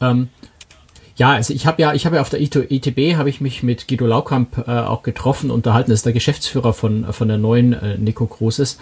Ähm, 0.00 0.30
ja, 1.18 1.32
also 1.32 1.52
ich 1.52 1.66
habe 1.66 1.82
ja, 1.82 1.92
ich 1.92 2.06
habe 2.06 2.16
ja 2.16 2.22
auf 2.22 2.30
der 2.30 2.40
ITB 2.40 3.16
habe 3.16 3.28
ich 3.28 3.40
mich 3.40 3.62
mit 3.62 3.88
Guido 3.88 4.06
Laukamp 4.06 4.66
äh, 4.66 4.70
auch 4.70 5.02
getroffen, 5.02 5.50
unterhalten. 5.50 5.90
Das 5.90 6.00
ist 6.00 6.06
der 6.06 6.12
Geschäftsführer 6.12 6.72
von 6.72 7.12
von 7.12 7.28
der 7.28 7.38
neuen 7.38 7.72
äh, 7.74 7.98
Nico 7.98 8.26
Cruises. 8.26 8.78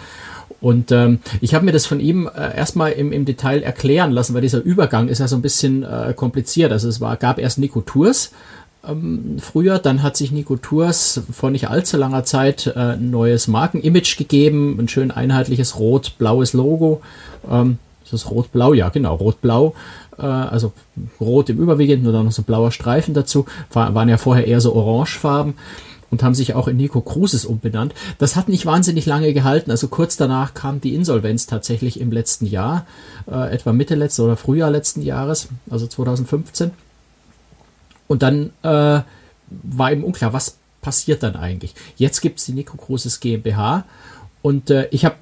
Und 0.61 0.91
ähm, 0.91 1.19
ich 1.41 1.53
habe 1.53 1.65
mir 1.65 1.71
das 1.71 1.85
von 1.85 1.99
ihm 1.99 2.27
äh, 2.33 2.55
erstmal 2.55 2.93
im, 2.93 3.11
im 3.11 3.25
Detail 3.25 3.61
erklären 3.61 4.11
lassen, 4.11 4.33
weil 4.33 4.41
dieser 4.41 4.61
Übergang 4.61 5.07
ist 5.07 5.19
ja 5.19 5.27
so 5.27 5.35
ein 5.35 5.41
bisschen 5.41 5.83
äh, 5.83 6.13
kompliziert. 6.15 6.71
Also 6.71 6.87
es 6.87 7.01
war, 7.01 7.17
gab 7.17 7.37
erst 7.37 7.59
Nico 7.59 7.81
Tours 7.81 8.31
ähm, 8.87 9.37
früher, 9.39 9.79
dann 9.79 10.03
hat 10.03 10.17
sich 10.17 10.31
Nico 10.31 10.55
Tours 10.55 11.21
vor 11.31 11.51
nicht 11.51 11.69
allzu 11.69 11.97
langer 11.97 12.23
Zeit 12.23 12.67
äh, 12.67 12.79
ein 12.79 13.11
neues 13.11 13.47
Markenimage 13.47 14.15
gegeben, 14.17 14.77
ein 14.79 14.87
schön 14.87 15.11
einheitliches 15.11 15.79
rot-blaues 15.79 16.53
Logo. 16.53 17.01
Ähm, 17.49 17.77
ist 18.13 18.23
das 18.23 18.31
rot-blau? 18.31 18.73
Ja, 18.73 18.89
genau, 18.89 19.15
rot-blau 19.15 19.73
äh, 20.17 20.25
also 20.25 20.73
rot 21.19 21.49
im 21.49 21.59
Überwiegenden 21.59 22.07
und 22.07 22.13
dann 22.13 22.25
noch 22.25 22.31
so 22.31 22.43
blauer 22.43 22.71
Streifen 22.71 23.13
dazu, 23.13 23.45
war, 23.71 23.93
waren 23.95 24.09
ja 24.09 24.17
vorher 24.17 24.47
eher 24.47 24.61
so 24.61 24.73
orangefarben 24.73 25.55
und 26.09 26.23
haben 26.23 26.35
sich 26.35 26.53
auch 26.53 26.67
in 26.67 26.77
Nico 26.77 27.01
Cruises 27.01 27.45
umbenannt. 27.45 27.93
Das 28.17 28.35
hat 28.35 28.47
nicht 28.47 28.65
wahnsinnig 28.65 29.05
lange 29.05 29.33
gehalten. 29.33 29.71
Also 29.71 29.87
kurz 29.87 30.15
danach 30.17 30.53
kam 30.53 30.79
die 30.79 30.95
Insolvenz 30.95 31.47
tatsächlich 31.47 31.99
im 31.99 32.11
letzten 32.11 32.45
Jahr, 32.45 32.85
äh, 33.29 33.53
etwa 33.53 33.73
Mitte 33.73 33.95
letzten 33.95 34.23
oder 34.23 34.37
Frühjahr 34.37 34.71
letzten 34.71 35.01
Jahres, 35.01 35.49
also 35.69 35.87
2015. 35.87 36.71
Und 38.07 38.21
dann 38.21 38.51
äh, 38.63 39.01
war 39.49 39.91
eben 39.91 40.03
unklar, 40.03 40.31
was 40.31 40.57
passiert 40.81 41.23
dann 41.23 41.35
eigentlich. 41.35 41.75
Jetzt 41.97 42.21
gibt 42.21 42.39
es 42.39 42.45
die 42.45 42.53
Nico 42.53 42.77
Cruises 42.77 43.19
GmbH 43.19 43.83
und 44.41 44.69
äh, 44.69 44.87
ich 44.91 45.05
habe 45.05 45.15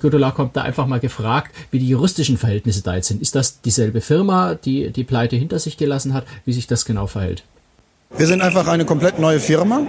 Gödola 0.00 0.30
kommt 0.30 0.56
da 0.56 0.62
einfach 0.62 0.86
mal 0.86 1.00
gefragt, 1.00 1.54
wie 1.70 1.78
die 1.78 1.88
juristischen 1.88 2.38
Verhältnisse 2.38 2.82
da 2.82 2.96
jetzt 2.96 3.08
sind. 3.08 3.20
Ist 3.20 3.34
das 3.34 3.60
dieselbe 3.60 4.00
Firma, 4.00 4.54
die 4.54 4.90
die 4.90 5.04
Pleite 5.04 5.36
hinter 5.36 5.58
sich 5.58 5.76
gelassen 5.76 6.14
hat, 6.14 6.24
wie 6.44 6.52
sich 6.52 6.66
das 6.66 6.84
genau 6.84 7.06
verhält? 7.06 7.44
Wir 8.16 8.26
sind 8.26 8.40
einfach 8.40 8.68
eine 8.68 8.84
komplett 8.84 9.18
neue 9.18 9.40
Firma, 9.40 9.82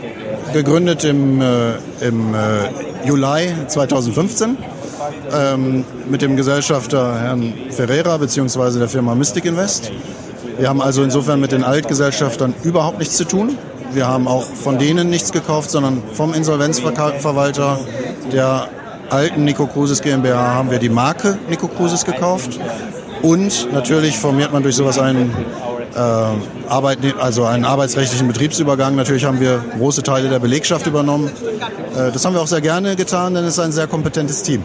gegründet 0.52 1.04
im, 1.04 1.40
äh, 1.40 1.76
im 2.02 2.34
äh, 2.34 3.08
Juli 3.08 3.54
2015 3.68 4.58
ähm, 5.34 5.86
mit 6.10 6.22
dem 6.22 6.36
Gesellschafter 6.36 7.20
Herrn 7.20 7.54
Ferreira 7.70 8.18
bzw. 8.18 8.80
der 8.80 8.90
Firma 8.90 9.16
Mystic 9.16 9.46
Invest. 9.46 9.92
Wir 10.58 10.68
haben 10.68 10.82
also 10.82 11.04
insofern 11.04 11.40
mit 11.40 11.52
den 11.52 11.64
Altgesellschaftern 11.64 12.56
überhaupt 12.64 13.00
nichts 13.00 13.16
zu 13.18 13.26
tun. 13.26 13.58
Wir 13.94 14.08
haben 14.08 14.28
auch 14.28 14.44
von 14.44 14.80
denen 14.80 15.10
nichts 15.10 15.32
gekauft, 15.32 15.70
sondern 15.70 16.02
vom 16.14 16.34
Insolvenzverwalter 16.34 17.80
der 18.31 18.69
alten 19.10 19.43
Nico 19.43 19.67
Cruises 19.67 20.01
GmbH 20.01 20.53
haben 20.53 20.72
wir 20.72 20.79
die 20.79 20.89
Marke 20.89 21.38
Nico 21.50 21.67
Cruises 21.67 22.05
gekauft. 22.05 22.60
Und 23.22 23.72
natürlich 23.74 24.17
formiert 24.17 24.53
man 24.53 24.63
durch 24.63 24.75
sowas 24.75 25.00
einen, 25.00 25.34
äh, 25.96 26.69
Arbeit, 26.69 27.00
also 27.19 27.46
einen 27.46 27.65
arbeitsrechtlichen 27.65 28.27
Betriebsübergang. 28.27 28.96
Natürlich 28.96 29.25
haben 29.25 29.39
wir 29.39 29.63
große 29.77 30.03
Teile 30.03 30.29
der 30.29 30.39
Belegschaft 30.39 30.86
übernommen. 30.86 31.31
Äh, 31.96 32.12
das 32.12 32.24
haben 32.25 32.34
wir 32.34 32.41
auch 32.41 32.48
sehr 32.48 32.62
gerne 32.62 32.96
getan, 32.96 33.34
denn 33.34 33.43
es 33.46 33.53
ist 33.53 33.60
ein 33.60 33.72
sehr 33.72 33.88
kompetentes 33.88 34.43
Team. 34.43 34.62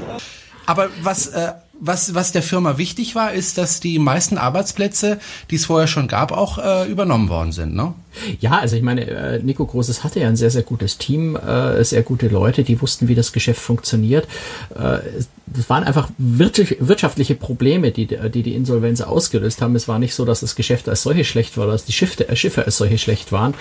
Aber 0.66 0.88
was 1.02 1.28
äh, 1.28 1.52
was, 1.84 2.14
was 2.14 2.30
der 2.30 2.42
Firma 2.42 2.78
wichtig 2.78 3.16
war, 3.16 3.32
ist, 3.32 3.58
dass 3.58 3.80
die 3.80 3.98
meisten 3.98 4.38
Arbeitsplätze, 4.38 5.18
die 5.50 5.56
es 5.56 5.66
vorher 5.66 5.88
schon 5.88 6.06
gab, 6.06 6.30
auch 6.30 6.58
äh, 6.58 6.88
übernommen 6.88 7.28
worden 7.28 7.50
sind, 7.50 7.74
ne? 7.74 7.92
Ja, 8.40 8.58
also 8.58 8.76
ich 8.76 8.82
meine, 8.82 9.06
äh, 9.08 9.42
Nico 9.42 9.64
Großes 9.64 10.04
hatte 10.04 10.20
ja 10.20 10.28
ein 10.28 10.36
sehr, 10.36 10.50
sehr 10.50 10.62
gutes 10.62 10.98
Team, 10.98 11.36
äh, 11.36 11.82
sehr 11.84 12.02
gute 12.02 12.28
Leute, 12.28 12.62
die 12.62 12.80
wussten, 12.80 13.08
wie 13.08 13.14
das 13.14 13.32
Geschäft 13.32 13.60
funktioniert. 13.60 14.26
Äh, 14.74 14.98
das 15.46 15.68
waren 15.68 15.84
einfach 15.84 16.08
wirtschaftliche 16.16 17.34
Probleme, 17.34 17.90
die, 17.90 18.06
die 18.06 18.42
die 18.42 18.54
Insolvenz 18.54 19.02
ausgelöst 19.02 19.60
haben. 19.60 19.76
Es 19.76 19.86
war 19.86 19.98
nicht 19.98 20.14
so, 20.14 20.24
dass 20.24 20.40
das 20.40 20.56
Geschäft 20.56 20.88
als 20.88 21.02
solche 21.02 21.24
schlecht 21.24 21.58
war, 21.58 21.66
dass 21.66 21.84
die 21.84 21.92
Schiffe, 21.92 22.24
Schiffe 22.36 22.64
als 22.64 22.78
solche 22.78 22.96
schlecht 22.96 23.32
waren. 23.32 23.52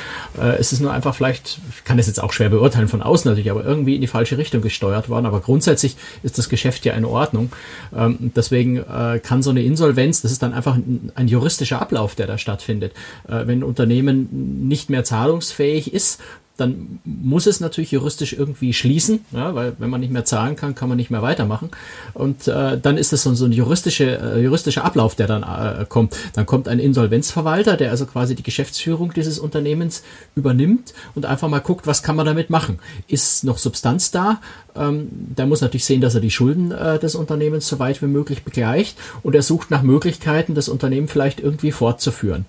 Es 0.57 0.71
ist 0.71 0.79
nur 0.79 0.93
einfach 0.93 1.13
vielleicht, 1.13 1.59
ich 1.75 1.83
kann 1.83 1.99
es 1.99 2.07
jetzt 2.07 2.23
auch 2.23 2.31
schwer 2.31 2.49
beurteilen 2.49 2.87
von 2.87 3.01
außen 3.01 3.29
natürlich, 3.29 3.51
aber 3.51 3.65
irgendwie 3.65 3.95
in 3.95 4.01
die 4.01 4.07
falsche 4.07 4.37
Richtung 4.37 4.61
gesteuert 4.61 5.09
worden. 5.09 5.25
Aber 5.25 5.41
grundsätzlich 5.41 5.97
ist 6.23 6.37
das 6.37 6.47
Geschäft 6.47 6.85
ja 6.85 6.93
in 6.93 7.03
Ordnung. 7.03 7.51
Ähm, 7.93 8.31
deswegen 8.35 8.85
kann 9.23 9.43
so 9.43 9.49
eine 9.49 9.63
Insolvenz, 9.63 10.21
das 10.21 10.31
ist 10.31 10.43
dann 10.43 10.53
einfach 10.53 10.77
ein, 11.15 11.27
juristischer 11.27 11.81
Ablauf, 11.81 12.15
der 12.15 12.27
da 12.27 12.37
stattfindet. 12.37 12.93
Wenn 13.27 13.63
Unternehmen 13.63 14.29
nicht 14.41 14.89
mehr 14.89 15.03
zahlungsfähig 15.03 15.93
ist 15.93 16.19
dann 16.61 16.99
muss 17.03 17.47
es 17.47 17.59
natürlich 17.59 17.91
juristisch 17.91 18.33
irgendwie 18.33 18.71
schließen, 18.73 19.25
ja, 19.31 19.55
weil 19.55 19.73
wenn 19.79 19.89
man 19.89 19.99
nicht 19.99 20.13
mehr 20.13 20.25
zahlen 20.25 20.55
kann, 20.55 20.75
kann 20.75 20.89
man 20.89 20.97
nicht 20.97 21.09
mehr 21.09 21.23
weitermachen. 21.23 21.71
Und 22.13 22.47
äh, 22.47 22.79
dann 22.79 22.97
ist 22.97 23.13
es 23.13 23.23
so, 23.23 23.33
so 23.33 23.45
ein 23.45 23.51
juristische, 23.51 24.19
äh, 24.19 24.41
juristischer 24.41 24.85
Ablauf, 24.85 25.15
der 25.15 25.25
dann 25.25 25.41
äh, 25.41 25.85
kommt. 25.85 26.15
Dann 26.33 26.45
kommt 26.45 26.67
ein 26.67 26.77
Insolvenzverwalter, 26.77 27.77
der 27.77 27.89
also 27.89 28.05
quasi 28.05 28.35
die 28.35 28.43
Geschäftsführung 28.43 29.11
dieses 29.13 29.39
Unternehmens 29.39 30.03
übernimmt 30.35 30.93
und 31.15 31.25
einfach 31.25 31.47
mal 31.47 31.59
guckt, 31.59 31.87
was 31.87 32.03
kann 32.03 32.15
man 32.15 32.27
damit 32.27 32.51
machen. 32.51 32.79
Ist 33.07 33.43
noch 33.43 33.57
Substanz 33.57 34.11
da? 34.11 34.39
Ähm, 34.75 35.07
der 35.11 35.47
muss 35.47 35.61
natürlich 35.61 35.85
sehen, 35.85 36.01
dass 36.01 36.13
er 36.13 36.21
die 36.21 36.31
Schulden 36.31 36.71
äh, 36.71 36.99
des 36.99 37.15
Unternehmens 37.15 37.67
so 37.67 37.79
weit 37.79 38.03
wie 38.03 38.07
möglich 38.07 38.43
begleicht 38.43 38.97
und 39.23 39.33
er 39.33 39.41
sucht 39.41 39.71
nach 39.71 39.81
Möglichkeiten, 39.81 40.53
das 40.53 40.69
Unternehmen 40.69 41.07
vielleicht 41.07 41.39
irgendwie 41.39 41.71
fortzuführen. 41.71 42.45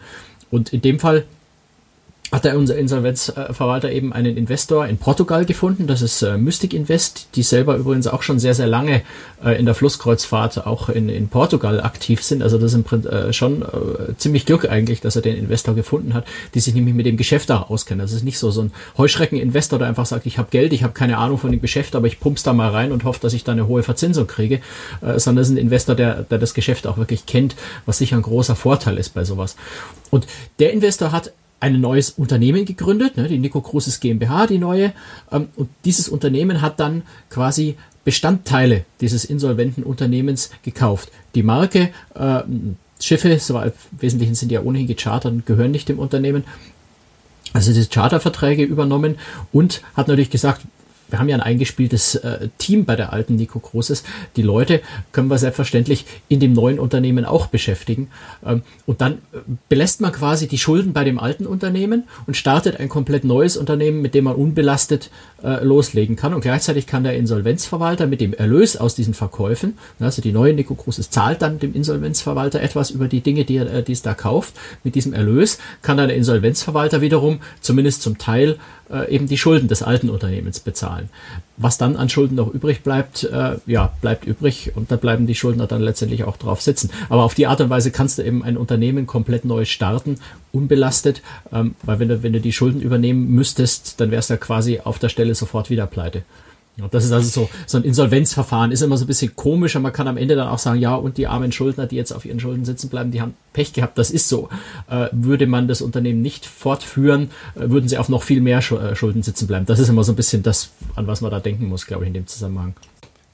Und 0.51 0.75
in 0.75 0.83
dem 0.83 0.99
Fall 0.99 1.25
hat 2.33 2.47
der 2.47 2.57
unser 2.57 2.77
Insolvenzverwalter 2.79 3.93
eben 3.93 4.15
einen 4.15 4.39
Investor 4.39 4.87
in 4.87 4.97
Portugal 4.97 5.45
gefunden. 5.45 5.87
Das 5.87 6.01
ist 6.01 6.23
äh, 6.23 6.39
Mystic 6.39 6.73
Invest, 6.73 7.29
die 7.35 7.43
selber 7.43 7.77
übrigens 7.77 8.07
auch 8.07 8.23
schon 8.23 8.39
sehr, 8.39 8.55
sehr 8.55 8.67
lange 8.67 9.03
äh, 9.45 9.59
in 9.59 9.67
der 9.67 9.75
Flusskreuzfahrt 9.75 10.67
auch 10.67 10.89
in, 10.89 11.11
in 11.11 11.29
Portugal 11.29 11.83
aktiv 11.83 12.23
sind. 12.23 12.43
Also 12.43 12.57
das 12.57 12.73
ist 12.73 12.91
im, 12.91 13.05
äh, 13.05 13.35
schon 13.35 13.61
äh, 13.61 14.17
ziemlich 14.17 14.47
Glück 14.47 14.67
eigentlich, 14.69 15.03
dass 15.03 15.15
er 15.15 15.21
den 15.21 15.37
Investor 15.37 15.75
gefunden 15.75 16.15
hat, 16.15 16.25
die 16.55 16.61
sich 16.61 16.75
nämlich 16.75 16.95
mit 16.95 17.05
dem 17.05 17.19
Geschäft 17.19 17.51
auch 17.51 17.69
auskennen. 17.69 18.01
Das 18.01 18.13
ist 18.13 18.25
nicht 18.25 18.39
so 18.39 18.51
so 18.51 18.63
ein 18.63 18.73
Heuschrecken-Investor, 18.97 19.79
der 19.79 19.89
einfach 19.89 20.07
sagt, 20.07 20.25
ich 20.25 20.39
habe 20.39 20.49
Geld, 20.51 20.73
ich 20.73 20.85
habe 20.85 20.95
keine 20.95 21.19
Ahnung 21.19 21.37
von 21.37 21.51
dem 21.51 21.61
Geschäft, 21.61 21.95
aber 21.95 22.07
ich 22.07 22.19
pump's 22.19 22.43
da 22.43 22.55
mal 22.55 22.71
rein 22.71 22.93
und 22.93 23.05
hoffe, 23.05 23.21
dass 23.21 23.35
ich 23.35 23.45
da 23.45 23.53
eine 23.53 23.67
hohe 23.67 23.83
Verzinsung 23.83 24.27
kriege, 24.27 24.61
äh, 25.03 25.19
sondern 25.19 25.43
das 25.43 25.49
ist 25.49 25.55
ein 25.55 25.59
Investor, 25.59 25.95
der, 25.95 26.23
der 26.23 26.39
das 26.39 26.55
Geschäft 26.55 26.87
auch 26.87 26.97
wirklich 26.97 27.27
kennt, 27.27 27.57
was 27.85 27.99
sicher 27.99 28.17
ein 28.17 28.23
großer 28.23 28.57
Vorteil 28.57 28.97
ist 28.97 29.11
bei 29.11 29.25
sowas. 29.25 29.57
Und 30.11 30.27
der 30.59 30.73
Investor 30.73 31.13
hat 31.13 31.33
ein 31.63 31.81
neues 31.81 32.11
Unternehmen 32.11 32.65
gegründet, 32.65 33.17
ne, 33.17 33.29
die 33.29 33.39
Nico 33.39 33.61
Cruises 33.61 34.01
GmbH, 34.01 34.49
die 34.49 34.59
neue. 34.59 34.93
Ähm, 35.31 35.49
und 35.55 35.69
dieses 35.85 36.09
Unternehmen 36.09 36.61
hat 36.61 36.81
dann 36.81 37.03
quasi 37.31 37.77
Bestandteile 38.05 38.85
dieses 39.01 39.25
insolventen 39.25 39.85
Unternehmens 39.85 40.51
gekauft. 40.65 41.13
Die 41.37 41.45
Marke, 41.45 41.91
äh, 42.15 42.41
Schiffe, 43.01 43.39
so 43.39 43.61
im 43.61 43.73
Wesentlichen 43.93 44.35
sind 44.35 44.51
ja 44.51 44.63
ohnehin 44.63 44.89
gechartert 44.89 45.33
und 45.33 45.47
gehören 45.47 45.71
nicht 45.71 45.89
dem 45.89 46.01
Unternehmen. 46.01 46.43
Also 47.53 47.73
diese 47.73 47.89
Charterverträge 47.89 48.65
übernommen 48.65 49.17
und 49.53 49.83
hat 49.95 50.09
natürlich 50.09 50.31
gesagt, 50.31 50.63
wir 51.13 51.19
haben 51.19 51.29
ja 51.29 51.37
ein 51.37 51.43
eingespieltes 51.43 52.17
äh, 52.17 52.49
Team 52.59 52.85
bei 52.85 52.97
der 52.97 53.13
alten 53.13 53.37
Nico 53.37 53.59
Großes. 53.59 54.03
Die 54.37 54.43
Leute 54.43 54.81
können 55.13 55.29
wir 55.29 55.39
selbstverständlich 55.39 56.07
in 56.29 56.41
dem 56.41 56.53
neuen 56.53 56.79
Unternehmen 56.79 57.25
auch 57.25 57.47
beschäftigen. 57.47 58.09
Ähm, 58.45 58.63
und 58.87 59.01
dann 59.01 59.15
äh, 59.33 59.39
belässt 59.69 60.01
man 60.01 60.13
quasi 60.13 60.49
die 60.49 60.59
Schulden 60.59 60.93
bei 60.93 61.05
dem 61.05 61.19
alten 61.19 61.47
Unternehmen 61.47 62.05
und 62.27 62.37
startet 62.37 62.81
ein 62.81 62.89
komplett 62.89 63.25
neues 63.25 63.57
Unternehmen, 63.57 64.03
mit 64.03 64.15
dem 64.15 64.25
man 64.25 64.35
unbelastet 64.35 65.11
äh, 65.43 65.63
loslegen 65.63 66.17
kann. 66.17 66.35
Und 66.35 66.41
gleichzeitig 66.41 66.87
kann 66.87 67.05
der 67.05 67.17
Insolvenzverwalter 67.17 68.07
mit 68.07 68.21
dem 68.21 68.33
Erlös 68.33 68.77
aus 68.77 68.95
diesen 68.95 69.15
Verkäufen, 69.15 69.77
also 70.01 70.23
die 70.23 70.33
neue 70.33 70.55
Nico 70.55 70.75
Großes 70.75 71.11
zahlt 71.11 71.43
dann 71.43 71.59
dem 71.59 71.75
Insolvenzverwalter 71.75 72.61
etwas 72.61 72.91
über 72.91 73.09
die 73.09 73.21
Dinge, 73.21 73.45
die 73.45 73.57
er 73.57 73.73
äh, 73.73 73.83
die 73.83 73.93
es 73.93 74.03
da 74.03 74.15
kauft. 74.15 74.55
Mit 74.85 74.95
diesem 74.95 75.13
Erlös 75.13 75.59
kann 75.83 75.97
dann 75.97 76.09
der 76.09 76.17
Insolvenzverwalter 76.17 77.01
wiederum 77.01 77.41
zumindest 77.61 78.03
zum 78.03 78.19
Teil 78.19 78.59
äh, 78.93 79.11
eben 79.11 79.27
die 79.27 79.39
Schulden 79.39 79.69
des 79.69 79.83
alten 79.83 80.11
Unternehmens 80.11 80.61
bezahlen. 80.61 81.09
Was 81.57 81.79
dann 81.79 81.97
an 81.97 82.09
Schulden 82.09 82.37
noch 82.37 82.53
übrig 82.53 82.83
bleibt, 82.83 83.25
äh, 83.25 83.57
ja, 83.67 83.93
bleibt 84.01 84.25
übrig 84.27 84.73
und 84.75 84.91
da 84.91 84.97
bleiben 84.97 85.27
die 85.27 85.35
Schuldner 85.35 85.67
dann 85.67 85.81
letztendlich 85.81 86.25
auch 86.25 86.37
drauf 86.37 86.61
sitzen. 86.61 86.91
Aber 87.09 87.23
auf 87.25 87.35
die 87.35 87.47
Art 87.47 87.61
und 87.61 87.71
Weise 87.71 87.91
kannst 87.91 88.19
du 88.19 88.23
eben 88.23 88.43
ein 88.43 88.57
Unternehmen 88.57 89.07
komplett 89.07 89.45
neu 89.45 89.65
starten, 89.65 90.17
unbelastet, 90.53 91.23
ähm, 91.53 91.75
weil 91.83 91.99
wenn 91.99 92.09
du, 92.09 92.23
wenn 92.23 92.33
du 92.33 92.41
die 92.41 92.53
Schulden 92.53 92.81
übernehmen 92.81 93.29
müsstest, 93.31 94.01
dann 94.01 94.11
wärst 94.11 94.31
du 94.31 94.35
ja 94.35 94.39
quasi 94.39 94.81
auf 94.81 94.99
der 94.99 95.09
Stelle 95.09 95.35
sofort 95.35 95.71
wieder 95.71 95.87
pleite. 95.87 96.23
Das 96.91 97.05
ist 97.05 97.13
also 97.13 97.29
so, 97.29 97.51
so 97.67 97.79
ein 97.79 97.85
Insolvenzverfahren, 97.85 98.73
ist 98.73 98.81
immer 98.81 98.97
so 98.97 99.05
ein 99.05 99.07
bisschen 99.07 99.37
komisch, 99.37 99.77
aber 99.77 99.85
man 99.85 99.93
kann 99.93 100.09
am 100.09 100.17
Ende 100.17 100.37
dann 100.37 100.49
auch 100.49 100.59
sagen, 100.59 100.81
ja, 100.81 100.95
und 100.95 101.19
die 101.19 101.27
armen 101.27 101.53
Schuldner, 101.53 101.87
die 101.87 101.97
jetzt 101.97 102.13
auf 102.13 102.25
ihren 102.25 102.41
Schulden 102.41 102.65
sitzen 102.65 102.89
bleiben, 102.89 103.11
die 103.11 103.21
haben 103.21 103.35
Pech 103.53 103.75
gehabt, 103.75 103.99
das 103.99 104.11
ist 104.11 104.29
so. 104.29 104.49
Äh, 104.89 105.09
würde 105.13 105.47
man 105.47 105.69
das 105.69 105.83
Unternehmen 105.83 106.23
nicht 106.23 106.47
fortführen, 106.47 107.31
äh, 107.57 107.69
würden 107.69 107.89
sie 107.89 107.99
auf 107.99 108.09
noch 108.09 108.23
viel 108.23 108.41
mehr 108.41 108.59
äh, 108.59 108.97
Schulden 108.97 109.23
sitzen 109.23 109.47
bleiben. 109.47 109.67
Das 109.67 109.81
ist 109.81 109.91
immer 109.91 110.03
so 110.03 110.13
ein 110.13 110.17
bisschen 110.17 110.43
das, 110.43 110.71
an 110.97 111.07
was 111.07 111.21
man 111.21 111.31
da 111.31 111.41
denken 111.41 111.69
muss, 111.69 111.87
glaube 111.87 112.05
ich, 112.05 112.09
in 112.09 112.15
dem 112.15 112.27
Zusammenhang. 112.27 112.75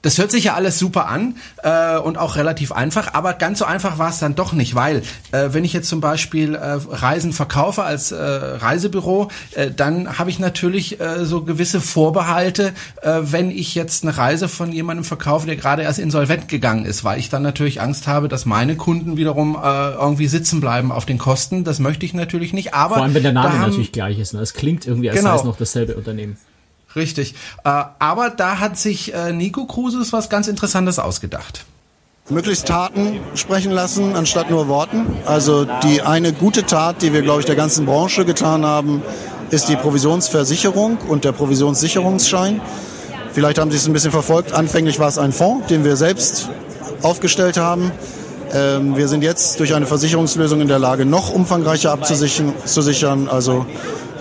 Das 0.01 0.17
hört 0.17 0.31
sich 0.31 0.45
ja 0.45 0.53
alles 0.53 0.79
super 0.79 1.07
an 1.07 1.35
äh, 1.61 1.97
und 1.97 2.17
auch 2.17 2.37
relativ 2.37 2.71
einfach, 2.71 3.13
aber 3.13 3.33
ganz 3.33 3.59
so 3.59 3.65
einfach 3.65 3.97
war 3.97 4.09
es 4.09 4.19
dann 4.19 4.33
doch 4.33 4.53
nicht, 4.53 4.73
weil 4.73 5.03
äh, 5.33 5.49
wenn 5.51 5.65
ich 5.65 5.73
jetzt 5.73 5.89
zum 5.89 5.99
Beispiel 5.99 6.55
äh, 6.55 6.77
Reisen 6.89 7.33
verkaufe 7.33 7.83
als 7.83 8.13
äh, 8.13 8.15
Reisebüro, 8.17 9.29
äh, 9.55 9.71
dann 9.71 10.17
habe 10.17 10.29
ich 10.29 10.39
natürlich 10.39 11.01
äh, 11.01 11.25
so 11.25 11.43
gewisse 11.43 11.81
Vorbehalte, 11.81 12.71
äh, 13.01 13.19
wenn 13.23 13.51
ich 13.51 13.75
jetzt 13.75 14.03
eine 14.03 14.17
Reise 14.17 14.47
von 14.47 14.71
jemandem 14.71 15.03
verkaufe, 15.03 15.45
der 15.45 15.57
gerade 15.57 15.81
erst 15.81 15.99
insolvent 15.99 16.47
gegangen 16.47 16.85
ist, 16.85 17.03
weil 17.03 17.19
ich 17.19 17.29
dann 17.29 17.43
natürlich 17.43 17.81
Angst 17.81 18.07
habe, 18.07 18.29
dass 18.29 18.45
meine 18.45 18.77
Kunden 18.77 19.17
wiederum 19.17 19.57
äh, 19.61 19.91
irgendwie 19.91 20.27
sitzen 20.27 20.61
bleiben 20.61 20.93
auf 20.93 21.05
den 21.05 21.17
Kosten. 21.17 21.65
Das 21.65 21.79
möchte 21.79 22.05
ich 22.05 22.13
natürlich 22.13 22.53
nicht. 22.53 22.73
Aber 22.73 22.95
vor 22.95 23.03
allem 23.03 23.13
wenn 23.13 23.23
der 23.23 23.33
Name 23.33 23.59
haben, 23.59 23.69
natürlich 23.69 23.91
gleich 23.91 24.17
ist. 24.17 24.33
Ne? 24.33 24.39
Es 24.39 24.53
klingt 24.53 24.87
irgendwie, 24.87 25.09
als 25.09 25.19
genau. 25.19 25.31
sei 25.31 25.39
es 25.39 25.43
noch 25.43 25.57
dasselbe 25.57 25.95
Unternehmen. 25.95 26.37
Richtig. 26.95 27.35
Äh, 27.63 27.83
aber 27.99 28.29
da 28.29 28.59
hat 28.59 28.77
sich 28.77 29.13
äh, 29.13 29.31
Nico 29.31 29.65
Cruises 29.65 30.11
was 30.13 30.29
ganz 30.29 30.47
Interessantes 30.47 30.99
ausgedacht. 30.99 31.65
Möglichst 32.29 32.67
Taten 32.67 33.19
sprechen 33.33 33.71
lassen, 33.71 34.15
anstatt 34.15 34.51
nur 34.51 34.67
Worten. 34.67 35.07
Also 35.25 35.65
die 35.83 36.03
eine 36.03 36.31
gute 36.31 36.63
Tat, 36.63 37.01
die 37.01 37.11
wir, 37.11 37.23
glaube 37.23 37.39
ich, 37.39 37.47
der 37.47 37.55
ganzen 37.55 37.87
Branche 37.87 38.23
getan 38.23 38.65
haben, 38.65 39.01
ist 39.49 39.67
die 39.67 39.75
Provisionsversicherung 39.75 40.97
und 41.07 41.23
der 41.23 41.31
Provisionssicherungsschein. 41.31 42.61
Vielleicht 43.33 43.57
haben 43.57 43.71
Sie 43.71 43.77
es 43.77 43.87
ein 43.87 43.93
bisschen 43.93 44.11
verfolgt. 44.11 44.53
Anfänglich 44.53 44.99
war 44.99 45.07
es 45.07 45.17
ein 45.17 45.31
Fonds, 45.31 45.67
den 45.67 45.83
wir 45.83 45.95
selbst 45.95 46.49
aufgestellt 47.01 47.57
haben. 47.57 47.91
Ähm, 48.53 48.95
wir 48.95 49.07
sind 49.07 49.23
jetzt 49.23 49.59
durch 49.59 49.73
eine 49.73 49.85
Versicherungslösung 49.87 50.61
in 50.61 50.67
der 50.67 50.79
Lage, 50.79 51.05
noch 51.05 51.33
umfangreicher 51.33 51.91
abzusichern. 51.91 53.27
Also 53.27 53.65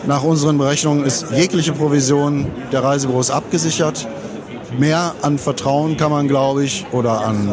nach 0.08 0.22
unseren 0.22 0.56
Berechnungen 0.56 1.04
ist 1.04 1.26
jegliche 1.30 1.72
Provision 1.72 2.46
der 2.72 2.82
Reisebüros 2.82 3.30
abgesichert. 3.30 4.08
Mehr 4.78 5.14
an 5.20 5.38
Vertrauen 5.38 5.98
kann 5.98 6.10
man, 6.10 6.28
glaube 6.28 6.64
ich, 6.64 6.86
oder 6.92 7.20
an 7.20 7.52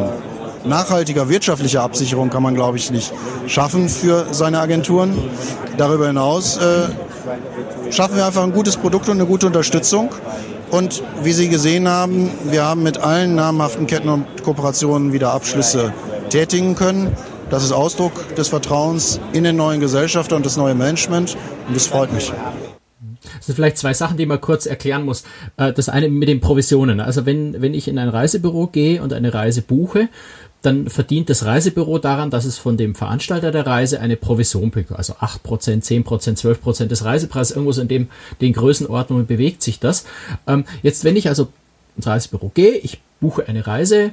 nachhaltiger 0.63 1.27
wirtschaftlicher 1.27 1.83
Absicherung 1.83 2.29
kann 2.29 2.41
man, 2.41 2.55
glaube 2.55 2.77
ich, 2.77 2.91
nicht 2.91 3.11
schaffen 3.45 3.89
für 3.89 4.27
seine 4.31 4.61
Agenturen. 4.61 5.13
Darüber 5.77 6.07
hinaus 6.07 6.55
äh, 6.55 7.91
schaffen 7.91 8.15
wir 8.15 8.25
einfach 8.25 8.43
ein 8.43 8.53
gutes 8.53 8.77
Produkt 8.77 9.09
und 9.09 9.15
eine 9.15 9.25
gute 9.25 9.47
Unterstützung. 9.47 10.09
Und 10.71 11.03
wie 11.23 11.33
Sie 11.33 11.49
gesehen 11.49 11.89
haben, 11.89 12.31
wir 12.45 12.63
haben 12.63 12.83
mit 12.83 12.97
allen 12.99 13.35
namhaften 13.35 13.85
Ketten 13.85 14.07
und 14.07 14.43
Kooperationen 14.43 15.11
wieder 15.11 15.33
Abschlüsse 15.33 15.93
tätigen 16.29 16.75
können. 16.75 17.11
Das 17.49 17.63
ist 17.63 17.73
Ausdruck 17.73 18.35
des 18.35 18.47
Vertrauens 18.47 19.19
in 19.33 19.43
den 19.43 19.57
neuen 19.57 19.81
Gesellschafter 19.81 20.37
und 20.37 20.45
das 20.45 20.55
neue 20.55 20.73
Management 20.73 21.37
und 21.67 21.75
das 21.75 21.87
freut 21.87 22.13
mich. 22.13 22.31
Das 23.37 23.47
sind 23.47 23.55
vielleicht 23.55 23.77
zwei 23.77 23.93
Sachen, 23.93 24.17
die 24.17 24.25
man 24.25 24.41
kurz 24.41 24.65
erklären 24.65 25.03
muss. 25.03 25.23
Äh, 25.57 25.73
das 25.73 25.89
eine 25.89 26.09
mit 26.09 26.29
den 26.29 26.41
Provisionen. 26.41 26.99
Also 26.99 27.25
wenn, 27.25 27.61
wenn 27.61 27.73
ich 27.73 27.87
in 27.87 27.97
ein 27.97 28.09
Reisebüro 28.09 28.67
gehe 28.67 29.01
und 29.01 29.13
eine 29.13 29.33
Reise 29.33 29.61
buche, 29.61 30.09
dann 30.61 30.89
verdient 30.89 31.29
das 31.29 31.45
Reisebüro 31.45 31.99
daran, 31.99 32.31
dass 32.31 32.45
es 32.45 32.57
von 32.57 32.77
dem 32.77 32.95
Veranstalter 32.95 33.51
der 33.51 33.67
Reise 33.67 33.99
eine 33.99 34.15
Provision 34.15 34.71
bekommt. 34.71 34.97
Also 34.97 35.13
8%, 35.13 35.83
10%, 35.83 36.03
12% 36.03 36.85
des 36.85 37.05
Reisepreises, 37.05 37.55
irgendwo 37.55 37.71
so 37.71 37.81
in 37.81 37.87
dem, 37.87 38.07
den 38.41 38.53
Größenordnungen 38.53 39.27
bewegt 39.27 39.61
sich 39.61 39.79
das. 39.79 40.05
Ähm, 40.47 40.65
jetzt, 40.81 41.03
wenn 41.03 41.15
ich 41.15 41.27
also 41.27 41.49
ins 41.95 42.07
Reisebüro 42.07 42.51
gehe, 42.53 42.77
ich 42.77 42.99
buche 43.19 43.47
eine 43.47 43.67
Reise, 43.67 44.11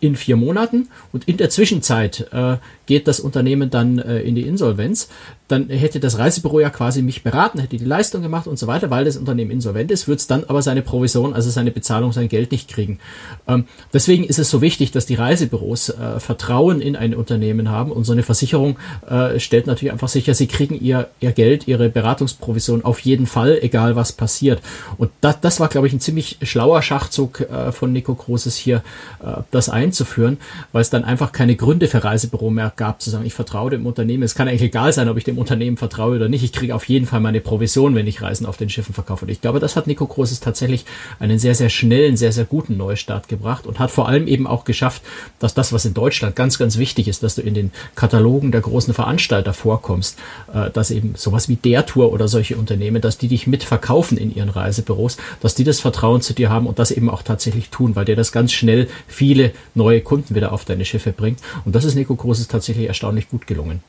in 0.00 0.16
vier 0.16 0.36
Monaten 0.36 0.88
und 1.12 1.26
in 1.28 1.36
der 1.38 1.50
Zwischenzeit 1.50 2.28
äh, 2.32 2.56
geht 2.86 3.08
das 3.08 3.20
Unternehmen 3.20 3.70
dann 3.70 3.98
äh, 3.98 4.20
in 4.20 4.34
die 4.34 4.42
Insolvenz, 4.42 5.08
dann 5.48 5.68
hätte 5.68 6.00
das 6.00 6.18
Reisebüro 6.18 6.60
ja 6.60 6.70
quasi 6.70 7.02
mich 7.02 7.22
beraten, 7.22 7.58
hätte 7.58 7.76
die 7.76 7.84
Leistung 7.84 8.22
gemacht 8.22 8.46
und 8.46 8.58
so 8.58 8.66
weiter, 8.66 8.90
weil 8.90 9.04
das 9.04 9.16
Unternehmen 9.16 9.50
insolvent 9.50 9.90
ist, 9.90 10.08
wird 10.08 10.20
es 10.20 10.26
dann 10.26 10.44
aber 10.44 10.62
seine 10.62 10.80
Provision, 10.80 11.34
also 11.34 11.50
seine 11.50 11.70
Bezahlung, 11.70 12.12
sein 12.12 12.28
Geld 12.28 12.50
nicht 12.52 12.68
kriegen. 12.68 12.98
Ähm, 13.46 13.66
deswegen 13.92 14.24
ist 14.24 14.38
es 14.38 14.48
so 14.48 14.62
wichtig, 14.62 14.90
dass 14.92 15.04
die 15.04 15.16
Reisebüros 15.16 15.90
äh, 15.90 16.18
Vertrauen 16.18 16.80
in 16.80 16.96
ein 16.96 17.14
Unternehmen 17.14 17.68
haben 17.68 17.92
und 17.92 18.04
so 18.04 18.12
eine 18.12 18.22
Versicherung 18.22 18.78
äh, 19.08 19.38
stellt 19.38 19.66
natürlich 19.66 19.92
einfach 19.92 20.08
sicher, 20.08 20.34
sie 20.34 20.46
kriegen 20.46 20.80
ihr, 20.80 21.08
ihr 21.20 21.32
Geld, 21.32 21.68
ihre 21.68 21.90
Beratungsprovision 21.90 22.84
auf 22.84 23.00
jeden 23.00 23.26
Fall, 23.26 23.58
egal 23.60 23.96
was 23.96 24.12
passiert. 24.12 24.62
Und 24.96 25.10
das, 25.20 25.40
das 25.40 25.60
war, 25.60 25.68
glaube 25.68 25.86
ich, 25.86 25.92
ein 25.92 26.00
ziemlich 26.00 26.38
schlauer 26.42 26.80
Schachzug 26.80 27.40
äh, 27.40 27.70
von 27.70 27.92
Nico 27.92 28.14
Großes 28.14 28.56
hier, 28.56 28.82
äh, 29.22 29.42
das 29.50 29.68
einzuführen, 29.68 30.38
weil 30.72 30.82
es 30.82 30.90
dann 30.90 31.04
einfach 31.04 31.32
keine 31.32 31.54
Gründe 31.54 31.86
für 31.86 32.02
Reisebüro 32.02 32.50
mehr 32.50 32.72
gab, 32.74 33.02
zu 33.02 33.10
sagen, 33.10 33.26
ich 33.26 33.34
vertraue 33.34 33.70
dem 33.70 33.86
Unternehmen. 33.86 34.22
Es 34.22 34.34
kann 34.34 34.48
eigentlich 34.48 34.62
egal 34.62 34.92
sein, 34.92 35.08
ob 35.08 35.18
ich 35.18 35.24
dem 35.24 35.38
Unternehmen 35.44 35.76
vertraue 35.76 36.16
oder 36.16 36.30
nicht. 36.30 36.42
Ich 36.42 36.52
kriege 36.52 36.74
auf 36.74 36.88
jeden 36.88 37.04
Fall 37.04 37.20
meine 37.20 37.42
Provision, 37.42 37.94
wenn 37.94 38.06
ich 38.06 38.22
Reisen 38.22 38.46
auf 38.46 38.56
den 38.56 38.70
Schiffen 38.70 38.94
verkaufe. 38.94 39.26
Und 39.26 39.30
ich 39.30 39.42
glaube, 39.42 39.60
das 39.60 39.76
hat 39.76 39.86
Nico 39.86 40.06
Großes 40.06 40.40
tatsächlich 40.40 40.86
einen 41.20 41.38
sehr, 41.38 41.54
sehr 41.54 41.68
schnellen, 41.68 42.16
sehr, 42.16 42.32
sehr 42.32 42.46
guten 42.46 42.78
Neustart 42.78 43.28
gebracht 43.28 43.66
und 43.66 43.78
hat 43.78 43.90
vor 43.90 44.08
allem 44.08 44.26
eben 44.26 44.46
auch 44.46 44.64
geschafft, 44.64 45.02
dass 45.40 45.52
das, 45.52 45.74
was 45.74 45.84
in 45.84 45.92
Deutschland 45.92 46.34
ganz, 46.34 46.58
ganz 46.58 46.78
wichtig 46.78 47.08
ist, 47.08 47.22
dass 47.22 47.34
du 47.34 47.42
in 47.42 47.52
den 47.52 47.72
Katalogen 47.94 48.52
der 48.52 48.62
großen 48.62 48.94
Veranstalter 48.94 49.52
vorkommst, 49.52 50.18
äh, 50.54 50.70
dass 50.70 50.90
eben 50.90 51.14
sowas 51.14 51.50
wie 51.50 51.56
der 51.56 51.84
Tour 51.84 52.10
oder 52.10 52.26
solche 52.26 52.56
Unternehmen, 52.56 53.02
dass 53.02 53.18
die 53.18 53.28
dich 53.28 53.46
mitverkaufen 53.46 54.16
in 54.16 54.34
ihren 54.34 54.48
Reisebüros, 54.48 55.18
dass 55.42 55.54
die 55.54 55.64
das 55.64 55.80
Vertrauen 55.80 56.22
zu 56.22 56.32
dir 56.32 56.48
haben 56.48 56.66
und 56.66 56.78
das 56.78 56.90
eben 56.90 57.10
auch 57.10 57.22
tatsächlich 57.22 57.68
tun, 57.68 57.96
weil 57.96 58.06
dir 58.06 58.16
das 58.16 58.32
ganz 58.32 58.52
schnell 58.52 58.88
viele 59.06 59.52
neue 59.74 60.00
Kunden 60.00 60.34
wieder 60.34 60.52
auf 60.52 60.64
deine 60.64 60.86
Schiffe 60.86 61.12
bringt. 61.12 61.40
Und 61.66 61.74
das 61.74 61.84
ist 61.84 61.96
Nico 61.96 62.14
Großes 62.14 62.48
tatsächlich 62.48 62.88
erstaunlich 62.88 63.28
gut 63.28 63.46
gelungen. 63.46 63.82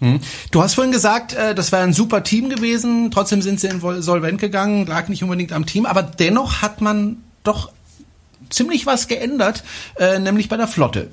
Hm. 0.00 0.20
Du 0.52 0.62
hast 0.62 0.74
vorhin 0.74 0.92
gesagt, 0.92 1.34
äh, 1.34 1.54
das 1.54 1.72
wäre 1.72 1.82
ein 1.82 1.92
super 1.92 2.22
Team 2.22 2.48
gewesen, 2.48 3.10
trotzdem 3.10 3.42
sind 3.42 3.58
sie 3.58 3.68
insolvent 3.68 4.40
gegangen, 4.40 4.86
lag 4.86 5.08
nicht 5.08 5.22
unbedingt 5.22 5.52
am 5.52 5.66
Team, 5.66 5.86
aber 5.86 6.02
dennoch 6.02 6.62
hat 6.62 6.80
man 6.80 7.16
doch 7.42 7.70
ziemlich 8.50 8.86
was 8.86 9.08
geändert, 9.08 9.64
äh, 9.98 10.18
nämlich 10.18 10.48
bei 10.48 10.56
der 10.56 10.68
Flotte. 10.68 11.10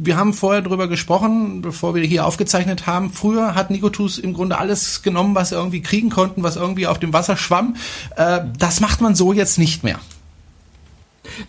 wir 0.00 0.16
haben 0.16 0.32
vorher 0.32 0.62
drüber 0.62 0.86
gesprochen, 0.86 1.60
bevor 1.60 1.96
wir 1.96 2.04
hier 2.04 2.24
aufgezeichnet 2.24 2.86
haben. 2.86 3.12
Früher 3.12 3.56
hat 3.56 3.72
Nikotus 3.72 4.18
im 4.18 4.32
Grunde 4.32 4.56
alles 4.56 5.02
genommen, 5.02 5.34
was 5.34 5.50
er 5.50 5.58
irgendwie 5.58 5.82
kriegen 5.82 6.08
konnten, 6.08 6.44
was 6.44 6.54
irgendwie 6.54 6.86
auf 6.86 7.00
dem 7.00 7.12
Wasser 7.12 7.36
schwamm. 7.36 7.74
Äh, 8.14 8.42
das 8.56 8.78
macht 8.78 9.00
man 9.00 9.16
so 9.16 9.32
jetzt 9.32 9.58
nicht 9.58 9.82
mehr. 9.82 9.98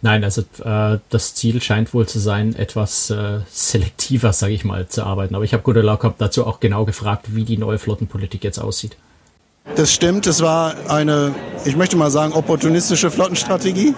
Nein, 0.01 0.23
also 0.23 0.41
äh, 0.63 0.99
das 1.09 1.35
Ziel 1.35 1.61
scheint 1.61 1.93
wohl 1.93 2.07
zu 2.07 2.19
sein, 2.19 2.55
etwas 2.55 3.09
äh, 3.09 3.39
selektiver, 3.51 4.33
sage 4.33 4.53
ich 4.53 4.65
mal, 4.65 4.87
zu 4.87 5.03
arbeiten. 5.03 5.35
Aber 5.35 5.43
ich 5.43 5.53
habe 5.53 5.63
Godelau 5.63 5.97
dazu 6.17 6.45
auch 6.45 6.59
genau 6.59 6.85
gefragt, 6.85 7.35
wie 7.35 7.43
die 7.43 7.57
neue 7.57 7.79
Flottenpolitik 7.79 8.43
jetzt 8.43 8.59
aussieht. 8.59 8.97
Das 9.75 9.93
stimmt, 9.93 10.25
es 10.25 10.41
war 10.41 10.75
eine, 10.89 11.35
ich 11.63 11.75
möchte 11.75 11.95
mal 11.95 12.09
sagen, 12.09 12.33
opportunistische 12.33 13.11
Flottenstrategie. 13.11 13.93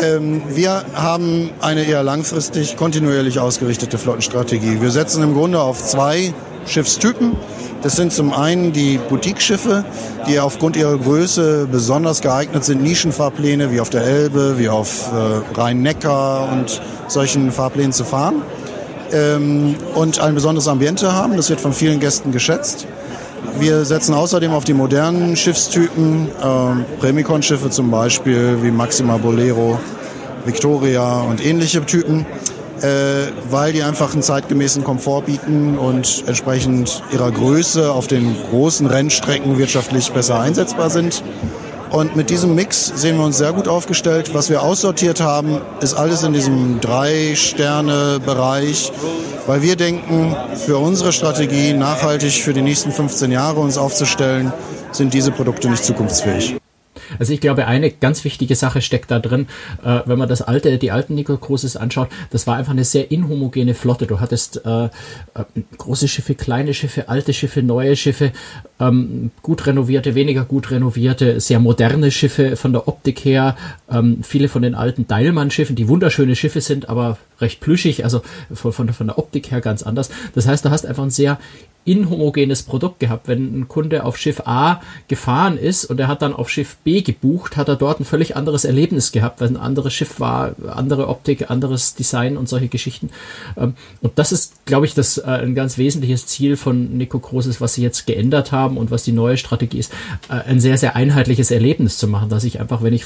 Ähm, 0.00 0.42
wir 0.48 0.84
haben 0.94 1.50
eine 1.60 1.84
eher 1.84 2.02
langfristig, 2.02 2.76
kontinuierlich 2.76 3.38
ausgerichtete 3.40 3.98
Flottenstrategie. 3.98 4.80
Wir 4.80 4.90
setzen 4.90 5.22
im 5.22 5.34
Grunde 5.34 5.60
auf 5.60 5.84
zwei 5.84 6.32
Schiffstypen. 6.66 7.36
Das 7.82 7.96
sind 7.96 8.12
zum 8.12 8.32
einen 8.32 8.72
die 8.72 9.00
Boutique-Schiffe, 9.08 9.84
die 10.28 10.38
aufgrund 10.38 10.76
ihrer 10.76 10.96
Größe 10.96 11.66
besonders 11.70 12.20
geeignet 12.20 12.64
sind, 12.64 12.80
Nischenfahrpläne 12.80 13.72
wie 13.72 13.80
auf 13.80 13.90
der 13.90 14.04
Elbe, 14.04 14.56
wie 14.56 14.68
auf 14.68 15.10
äh, 15.12 15.58
Rhein-Neckar 15.58 16.52
und 16.52 16.80
solchen 17.08 17.50
Fahrplänen 17.50 17.92
zu 17.92 18.04
fahren. 18.04 18.42
Ähm, 19.12 19.74
und 19.94 20.20
ein 20.20 20.34
besonderes 20.36 20.68
Ambiente 20.68 21.12
haben. 21.12 21.36
Das 21.36 21.50
wird 21.50 21.60
von 21.60 21.72
vielen 21.72 21.98
Gästen 21.98 22.30
geschätzt. 22.30 22.86
Wir 23.58 23.84
setzen 23.84 24.14
außerdem 24.14 24.52
auf 24.52 24.62
die 24.62 24.74
modernen 24.74 25.34
Schiffstypen, 25.34 26.28
äh, 26.28 27.00
Premicon-Schiffe 27.00 27.70
zum 27.70 27.90
Beispiel, 27.90 28.58
wie 28.62 28.70
Maxima 28.70 29.16
Bolero, 29.16 29.80
Victoria 30.44 31.20
und 31.22 31.44
ähnliche 31.44 31.84
Typen, 31.84 32.26
äh, 32.82 33.30
weil 33.50 33.72
die 33.72 33.82
einfach 33.82 34.12
einen 34.12 34.22
zeitgemäßen 34.22 34.84
Komfort 34.84 35.22
bieten 35.22 35.78
und 35.78 36.24
entsprechend 36.26 37.02
ihrer 37.12 37.30
Größe 37.30 37.90
auf 37.92 38.06
den 38.06 38.36
großen 38.50 38.86
Rennstrecken 38.86 39.56
wirtschaftlich 39.58 40.12
besser 40.12 40.40
einsetzbar 40.40 40.90
sind. 40.90 41.24
Und 41.90 42.14
mit 42.16 42.30
diesem 42.30 42.54
Mix 42.54 42.90
sehen 42.96 43.18
wir 43.18 43.26
uns 43.26 43.36
sehr 43.36 43.52
gut 43.52 43.68
aufgestellt. 43.68 44.32
Was 44.32 44.48
wir 44.48 44.62
aussortiert 44.62 45.20
haben, 45.20 45.60
ist 45.82 45.92
alles 45.92 46.22
in 46.22 46.32
diesem 46.32 46.80
Drei-Sterne-Bereich, 46.80 48.90
weil 49.46 49.60
wir 49.60 49.76
denken, 49.76 50.34
für 50.56 50.78
unsere 50.78 51.12
Strategie 51.12 51.74
nachhaltig 51.74 52.42
für 52.42 52.54
die 52.54 52.62
nächsten 52.62 52.92
15 52.92 53.30
Jahre 53.30 53.60
uns 53.60 53.76
aufzustellen, 53.76 54.54
sind 54.90 55.12
diese 55.12 55.32
Produkte 55.32 55.68
nicht 55.68 55.84
zukunftsfähig. 55.84 56.61
Also 57.18 57.32
ich 57.32 57.40
glaube, 57.40 57.66
eine 57.66 57.90
ganz 57.90 58.24
wichtige 58.24 58.54
Sache 58.54 58.80
steckt 58.80 59.10
da 59.10 59.18
drin, 59.18 59.46
äh, 59.84 60.00
wenn 60.06 60.18
man 60.18 60.28
das 60.28 60.42
alte, 60.42 60.78
die 60.78 60.90
alten 60.90 61.14
Nico 61.14 61.36
Cruises 61.36 61.76
anschaut, 61.76 62.08
das 62.30 62.46
war 62.46 62.56
einfach 62.56 62.72
eine 62.72 62.84
sehr 62.84 63.10
inhomogene 63.10 63.74
Flotte. 63.74 64.06
Du 64.06 64.20
hattest 64.20 64.64
äh, 64.64 64.84
äh, 64.84 64.88
große 65.78 66.08
Schiffe, 66.08 66.34
kleine 66.34 66.74
Schiffe, 66.74 67.08
alte 67.08 67.32
Schiffe, 67.32 67.62
neue 67.62 67.96
Schiffe, 67.96 68.32
ähm, 68.80 69.30
gut 69.42 69.66
renovierte, 69.66 70.14
weniger 70.14 70.44
gut 70.44 70.70
renovierte, 70.70 71.40
sehr 71.40 71.60
moderne 71.60 72.10
Schiffe 72.10 72.56
von 72.56 72.72
der 72.72 72.88
Optik 72.88 73.24
her, 73.24 73.56
ähm, 73.90 74.18
viele 74.22 74.48
von 74.48 74.62
den 74.62 74.74
alten 74.74 75.06
Deilmann-Schiffen, 75.06 75.76
die 75.76 75.88
wunderschöne 75.88 76.36
Schiffe 76.36 76.60
sind, 76.60 76.88
aber 76.88 77.18
recht 77.40 77.60
plüschig, 77.60 78.04
also 78.04 78.22
von, 78.52 78.72
von, 78.72 78.92
von 78.92 79.06
der 79.06 79.18
Optik 79.18 79.50
her 79.50 79.60
ganz 79.60 79.82
anders. 79.82 80.10
Das 80.34 80.46
heißt, 80.46 80.64
du 80.64 80.70
hast 80.70 80.86
einfach 80.86 81.02
ein 81.02 81.10
sehr 81.10 81.38
inhomogenes 81.84 82.62
Produkt 82.62 83.00
gehabt. 83.00 83.28
Wenn 83.28 83.60
ein 83.60 83.68
Kunde 83.68 84.04
auf 84.04 84.16
Schiff 84.16 84.42
A 84.46 84.80
gefahren 85.08 85.58
ist 85.58 85.84
und 85.84 85.98
er 85.98 86.08
hat 86.08 86.22
dann 86.22 86.34
auf 86.34 86.48
Schiff 86.48 86.76
B 86.76 87.02
gebucht, 87.02 87.56
hat 87.56 87.68
er 87.68 87.76
dort 87.76 88.00
ein 88.00 88.04
völlig 88.04 88.36
anderes 88.36 88.64
Erlebnis 88.64 89.12
gehabt, 89.12 89.40
weil 89.40 89.48
ein 89.48 89.56
anderes 89.56 89.92
Schiff 89.92 90.20
war, 90.20 90.54
andere 90.68 91.08
Optik, 91.08 91.50
anderes 91.50 91.94
Design 91.94 92.36
und 92.36 92.48
solche 92.48 92.68
Geschichten. 92.68 93.10
Ähm, 93.56 93.74
und 94.00 94.18
das 94.18 94.32
ist, 94.32 94.64
glaube 94.64 94.86
ich, 94.86 94.94
das 94.94 95.18
äh, 95.18 95.22
ein 95.24 95.54
ganz 95.54 95.78
wesentliches 95.78 96.26
Ziel 96.26 96.56
von 96.56 96.96
Nico 96.96 97.18
Großes, 97.18 97.60
was 97.60 97.74
sie 97.74 97.82
jetzt 97.82 98.06
geändert 98.06 98.52
haben 98.52 98.76
und 98.76 98.90
was 98.90 99.04
die 99.04 99.12
neue 99.12 99.36
Strategie 99.36 99.78
ist, 99.78 99.92
äh, 100.28 100.34
ein 100.48 100.60
sehr, 100.60 100.78
sehr 100.78 100.96
einheitliches 100.96 101.50
Erlebnis 101.50 101.98
zu 101.98 102.06
machen, 102.06 102.28
dass 102.28 102.44
ich 102.44 102.60
einfach, 102.60 102.82
wenn 102.82 102.94
ich 102.94 103.04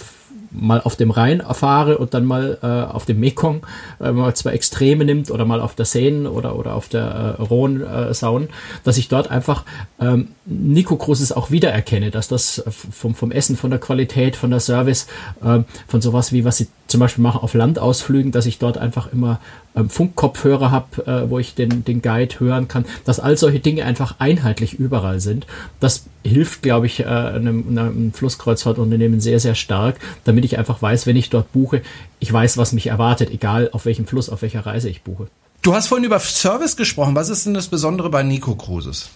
mal 0.56 0.80
auf 0.80 0.96
dem 0.96 1.10
Rhein 1.10 1.42
fahre 1.52 1.98
und 1.98 2.14
dann 2.14 2.24
mal 2.24 2.58
äh, 2.62 2.66
auf 2.66 3.04
dem 3.04 3.20
Mekong 3.20 3.66
äh, 4.00 4.10
mal 4.10 4.34
zwei 4.34 4.50
Extreme 4.50 5.04
nimmt 5.04 5.30
oder 5.30 5.44
mal 5.44 5.60
auf 5.60 5.74
der 5.74 5.84
Seine 5.84 6.30
oder, 6.30 6.56
oder 6.56 6.74
auf 6.74 6.88
der 6.88 7.36
äh, 7.38 7.42
Rhone 7.42 7.84
äh, 7.84 8.14
Saun, 8.14 8.48
dass 8.82 8.98
ich 8.98 9.08
dort 9.08 9.30
einfach 9.30 9.64
ähm, 10.00 10.28
Nico 10.46 10.96
Großes 10.96 11.32
auch 11.32 11.50
wiedererkenne, 11.50 12.10
dass 12.10 12.28
das 12.28 12.64
vom, 12.68 13.14
vom 13.14 13.30
Essen, 13.30 13.56
von 13.56 13.70
der 13.70 13.80
Qualität, 13.80 14.36
von 14.36 14.50
der 14.50 14.60
Service, 14.60 15.06
äh, 15.44 15.60
von 15.86 16.00
sowas 16.00 16.32
wie 16.32 16.44
was 16.44 16.56
sie 16.56 16.68
zum 16.86 17.00
Beispiel 17.00 17.22
machen 17.22 17.40
auf 17.42 17.54
Landausflügen, 17.54 18.32
dass 18.32 18.46
ich 18.46 18.58
dort 18.58 18.78
einfach 18.78 19.12
immer 19.12 19.40
ähm, 19.74 19.90
Funkkopfhörer 19.90 20.70
habe, 20.70 21.06
äh, 21.06 21.30
wo 21.30 21.38
ich 21.38 21.54
den, 21.54 21.84
den 21.84 22.00
Guide 22.00 22.38
hören 22.38 22.68
kann, 22.68 22.86
dass 23.04 23.20
all 23.20 23.36
solche 23.36 23.60
Dinge 23.60 23.84
einfach 23.84 24.16
einheitlich 24.18 24.74
überall 24.74 25.20
sind. 25.20 25.46
Das 25.80 26.06
hilft, 26.26 26.62
glaube 26.62 26.86
ich, 26.86 27.00
äh, 27.00 27.04
einem, 27.04 27.66
einem 27.68 28.12
Flusskreuzfahrtunternehmen 28.12 29.20
sehr, 29.20 29.40
sehr 29.40 29.54
stark, 29.54 29.98
damit 30.24 30.44
ich 30.44 30.58
einfach 30.58 30.80
weiß, 30.82 31.06
wenn 31.06 31.16
ich 31.16 31.30
dort 31.30 31.52
buche, 31.52 31.82
ich 32.20 32.32
weiß, 32.32 32.56
was 32.58 32.72
mich 32.72 32.88
erwartet, 32.88 33.30
egal 33.30 33.70
auf 33.72 33.86
welchem 33.86 34.06
Fluss, 34.06 34.28
auf 34.28 34.42
welcher 34.42 34.66
Reise 34.66 34.88
ich 34.88 35.02
buche. 35.02 35.28
Du 35.62 35.74
hast 35.74 35.88
vorhin 35.88 36.04
über 36.04 36.20
Service 36.20 36.76
gesprochen. 36.76 37.14
Was 37.14 37.28
ist 37.28 37.46
denn 37.46 37.54
das 37.54 37.68
Besondere 37.68 38.10
bei 38.10 38.22
Nico 38.22 38.54
Cruises? 38.54 39.10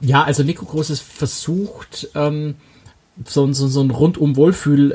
Ja, 0.00 0.22
also 0.22 0.42
Nico 0.42 0.64
Cruises 0.64 1.00
versucht, 1.00 2.08
ähm, 2.14 2.54
so, 3.26 3.52
so, 3.52 3.68
so 3.68 3.82
ein 3.82 3.90
rundum 3.90 4.36
Wohlfühl 4.36 4.92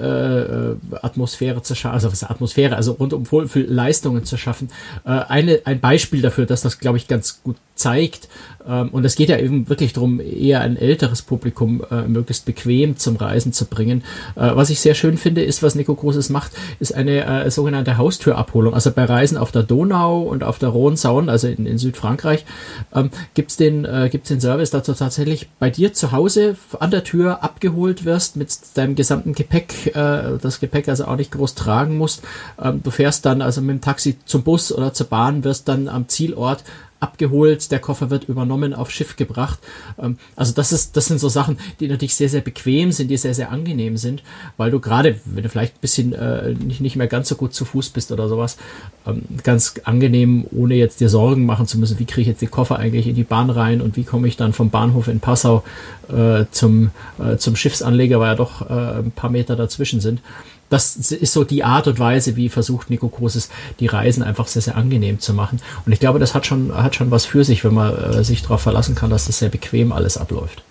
äh, 0.91 0.95
Atmosphäre 0.95 1.61
zu 1.61 1.75
schaffen, 1.75 1.93
also 1.93 2.11
was 2.11 2.23
Atmosphäre, 2.23 2.75
also 2.75 2.93
rundum 2.93 3.31
Wohlfühl 3.31 3.65
Leistungen 3.69 4.25
zu 4.25 4.37
schaffen. 4.37 4.69
Äh, 5.05 5.09
eine, 5.09 5.61
ein 5.65 5.79
Beispiel 5.79 6.21
dafür, 6.21 6.45
dass 6.45 6.61
das, 6.61 6.79
glaube 6.79 6.97
ich, 6.97 7.07
ganz 7.07 7.41
gut 7.43 7.57
zeigt, 7.77 8.27
ähm, 8.67 8.89
und 8.89 9.05
es 9.05 9.15
geht 9.15 9.29
ja 9.29 9.37
eben 9.37 9.69
wirklich 9.69 9.93
darum, 9.93 10.19
eher 10.19 10.61
ein 10.61 10.77
älteres 10.77 11.21
Publikum 11.21 11.83
äh, 11.89 12.07
möglichst 12.07 12.45
bequem 12.45 12.97
zum 12.97 13.15
Reisen 13.15 13.53
zu 13.53 13.65
bringen. 13.65 14.03
Äh, 14.35 14.51
was 14.55 14.69
ich 14.69 14.79
sehr 14.79 14.95
schön 14.95 15.17
finde, 15.17 15.43
ist, 15.43 15.63
was 15.63 15.75
Nico 15.75 15.95
Großes 15.95 16.29
macht, 16.29 16.51
ist 16.79 16.93
eine 16.93 17.45
äh, 17.45 17.51
sogenannte 17.51 17.97
Haustürabholung. 17.97 18.73
Also 18.73 18.91
bei 18.91 19.05
Reisen 19.05 19.37
auf 19.37 19.51
der 19.51 19.63
Donau 19.63 20.21
und 20.21 20.43
auf 20.43 20.59
der 20.59 20.69
Rhone-Saun, 20.69 21.29
also 21.29 21.47
in, 21.47 21.65
in 21.65 21.77
Südfrankreich, 21.77 22.45
ähm, 22.93 23.09
gibt's 23.33 23.57
den, 23.57 23.85
äh, 23.85 24.09
gibt's 24.11 24.29
den 24.29 24.41
Service, 24.41 24.71
dass 24.71 24.85
du 24.85 24.93
tatsächlich 24.93 25.49
bei 25.59 25.69
dir 25.69 25.93
zu 25.93 26.11
Hause 26.11 26.57
an 26.79 26.91
der 26.91 27.03
Tür 27.03 27.43
abgeholt 27.43 28.05
wirst 28.05 28.35
mit 28.35 28.47
deinem 28.75 28.95
gesamten 28.95 29.33
Gepäck, 29.33 29.95
äh, 29.95 30.37
das 30.41 30.59
Gepäck 30.59 30.89
also 30.89 31.05
auch 31.05 31.15
nicht 31.15 31.31
groß 31.31 31.55
tragen 31.55 31.97
musst. 31.97 32.23
Ähm, 32.61 32.81
du 32.83 32.91
fährst 32.91 33.25
dann 33.25 33.41
also 33.41 33.61
mit 33.61 33.69
dem 33.77 33.81
Taxi 33.81 34.17
zum 34.25 34.43
Bus 34.43 34.71
oder 34.71 34.93
zur 34.93 35.07
Bahn, 35.07 35.43
wirst 35.43 35.67
dann 35.67 35.87
am 35.87 36.07
Zielort 36.07 36.63
abgeholt, 36.99 37.71
der 37.71 37.79
Koffer 37.79 38.09
wird 38.09 38.25
übernommen, 38.25 38.73
auf 38.73 38.91
Schiff 38.91 39.15
gebracht. 39.15 39.59
Ähm, 39.99 40.17
also 40.35 40.53
das 40.53 40.71
ist, 40.71 40.97
das 40.97 41.05
sind 41.05 41.19
so 41.19 41.29
Sachen, 41.29 41.57
die 41.79 41.87
natürlich 41.87 42.15
sehr, 42.15 42.29
sehr 42.29 42.41
bequem 42.41 42.91
sind, 42.91 43.09
die 43.09 43.17
sehr, 43.17 43.33
sehr 43.33 43.51
angenehm 43.51 43.97
sind, 43.97 44.23
weil 44.57 44.71
du 44.71 44.79
gerade, 44.79 45.19
wenn 45.25 45.43
du 45.43 45.49
vielleicht 45.49 45.75
ein 45.75 45.81
bisschen 45.81 46.13
äh, 46.13 46.53
nicht, 46.53 46.81
nicht 46.81 46.95
mehr 46.95 47.07
ganz 47.07 47.29
so 47.29 47.35
gut 47.35 47.53
zu 47.53 47.65
Fuß 47.65 47.89
bist 47.89 48.11
oder 48.11 48.27
sowas, 48.29 48.57
ähm, 49.05 49.23
ganz 49.43 49.75
angenehm, 49.83 50.45
ohne 50.51 50.75
jetzt 50.75 50.99
dir 50.99 51.09
Sorgen 51.09 51.45
machen 51.45 51.67
zu 51.67 51.77
müssen, 51.77 51.99
wie 51.99 52.05
kriege 52.05 52.21
ich 52.21 52.27
jetzt 52.27 52.41
die 52.41 52.47
Koffer 52.47 52.79
eigentlich 52.79 53.07
in 53.07 53.15
die 53.15 53.23
Bahn 53.23 53.49
rein 53.49 53.81
und 53.81 53.95
wie 53.95 54.03
komme 54.03 54.27
ich 54.27 54.37
dann 54.37 54.53
vom 54.53 54.69
Bahnhof 54.69 55.07
in 55.07 55.19
Passau 55.19 55.63
äh, 56.09 56.45
zum, 56.51 56.91
äh, 57.19 57.37
zum 57.37 57.55
Schiffsanleger, 57.55 58.19
weil 58.19 58.27
ja 58.27 58.35
doch 58.35 58.69
äh, 58.69 58.99
ein 58.99 59.11
paar 59.11 59.29
Meter 59.29 59.55
dazwischen 59.55 60.01
sind 60.01 60.21
das 60.69 60.95
ist 60.95 61.33
so 61.33 61.43
die 61.43 61.63
Art 61.63 61.87
und 61.87 61.99
Weise, 61.99 62.35
wie 62.35 62.49
versucht 62.49 62.89
Nico 62.89 63.07
Großes 63.07 63.49
die 63.79 63.87
Reisen 63.87 64.23
einfach 64.23 64.47
sehr, 64.47 64.61
sehr 64.61 64.75
angenehm 64.75 65.19
zu 65.19 65.33
machen. 65.33 65.61
Und 65.85 65.91
ich 65.91 65.99
glaube, 65.99 66.19
das 66.19 66.33
hat 66.33 66.45
schon, 66.45 66.75
hat 66.75 66.95
schon 66.95 67.11
was 67.11 67.25
für 67.25 67.43
sich, 67.43 67.63
wenn 67.63 67.73
man 67.73 67.95
äh, 67.95 68.23
sich 68.23 68.41
darauf 68.41 68.61
verlassen 68.61 68.95
kann, 68.95 69.09
dass 69.09 69.25
das 69.25 69.39
sehr 69.39 69.49
bequem 69.49 69.91
alles 69.91 70.17
abläuft. 70.17 70.63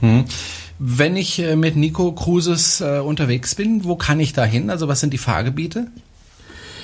Hm. 0.00 0.24
Wenn 0.78 1.16
ich 1.16 1.38
äh, 1.38 1.54
mit 1.54 1.76
Nico 1.76 2.12
Cruises 2.12 2.80
äh, 2.80 2.98
unterwegs 2.98 3.54
bin, 3.54 3.84
wo 3.84 3.94
kann 3.94 4.18
ich 4.18 4.32
da 4.32 4.44
hin? 4.44 4.70
Also 4.70 4.88
was 4.88 5.00
sind 5.00 5.12
die 5.12 5.18
Fahrgebiete? 5.18 5.86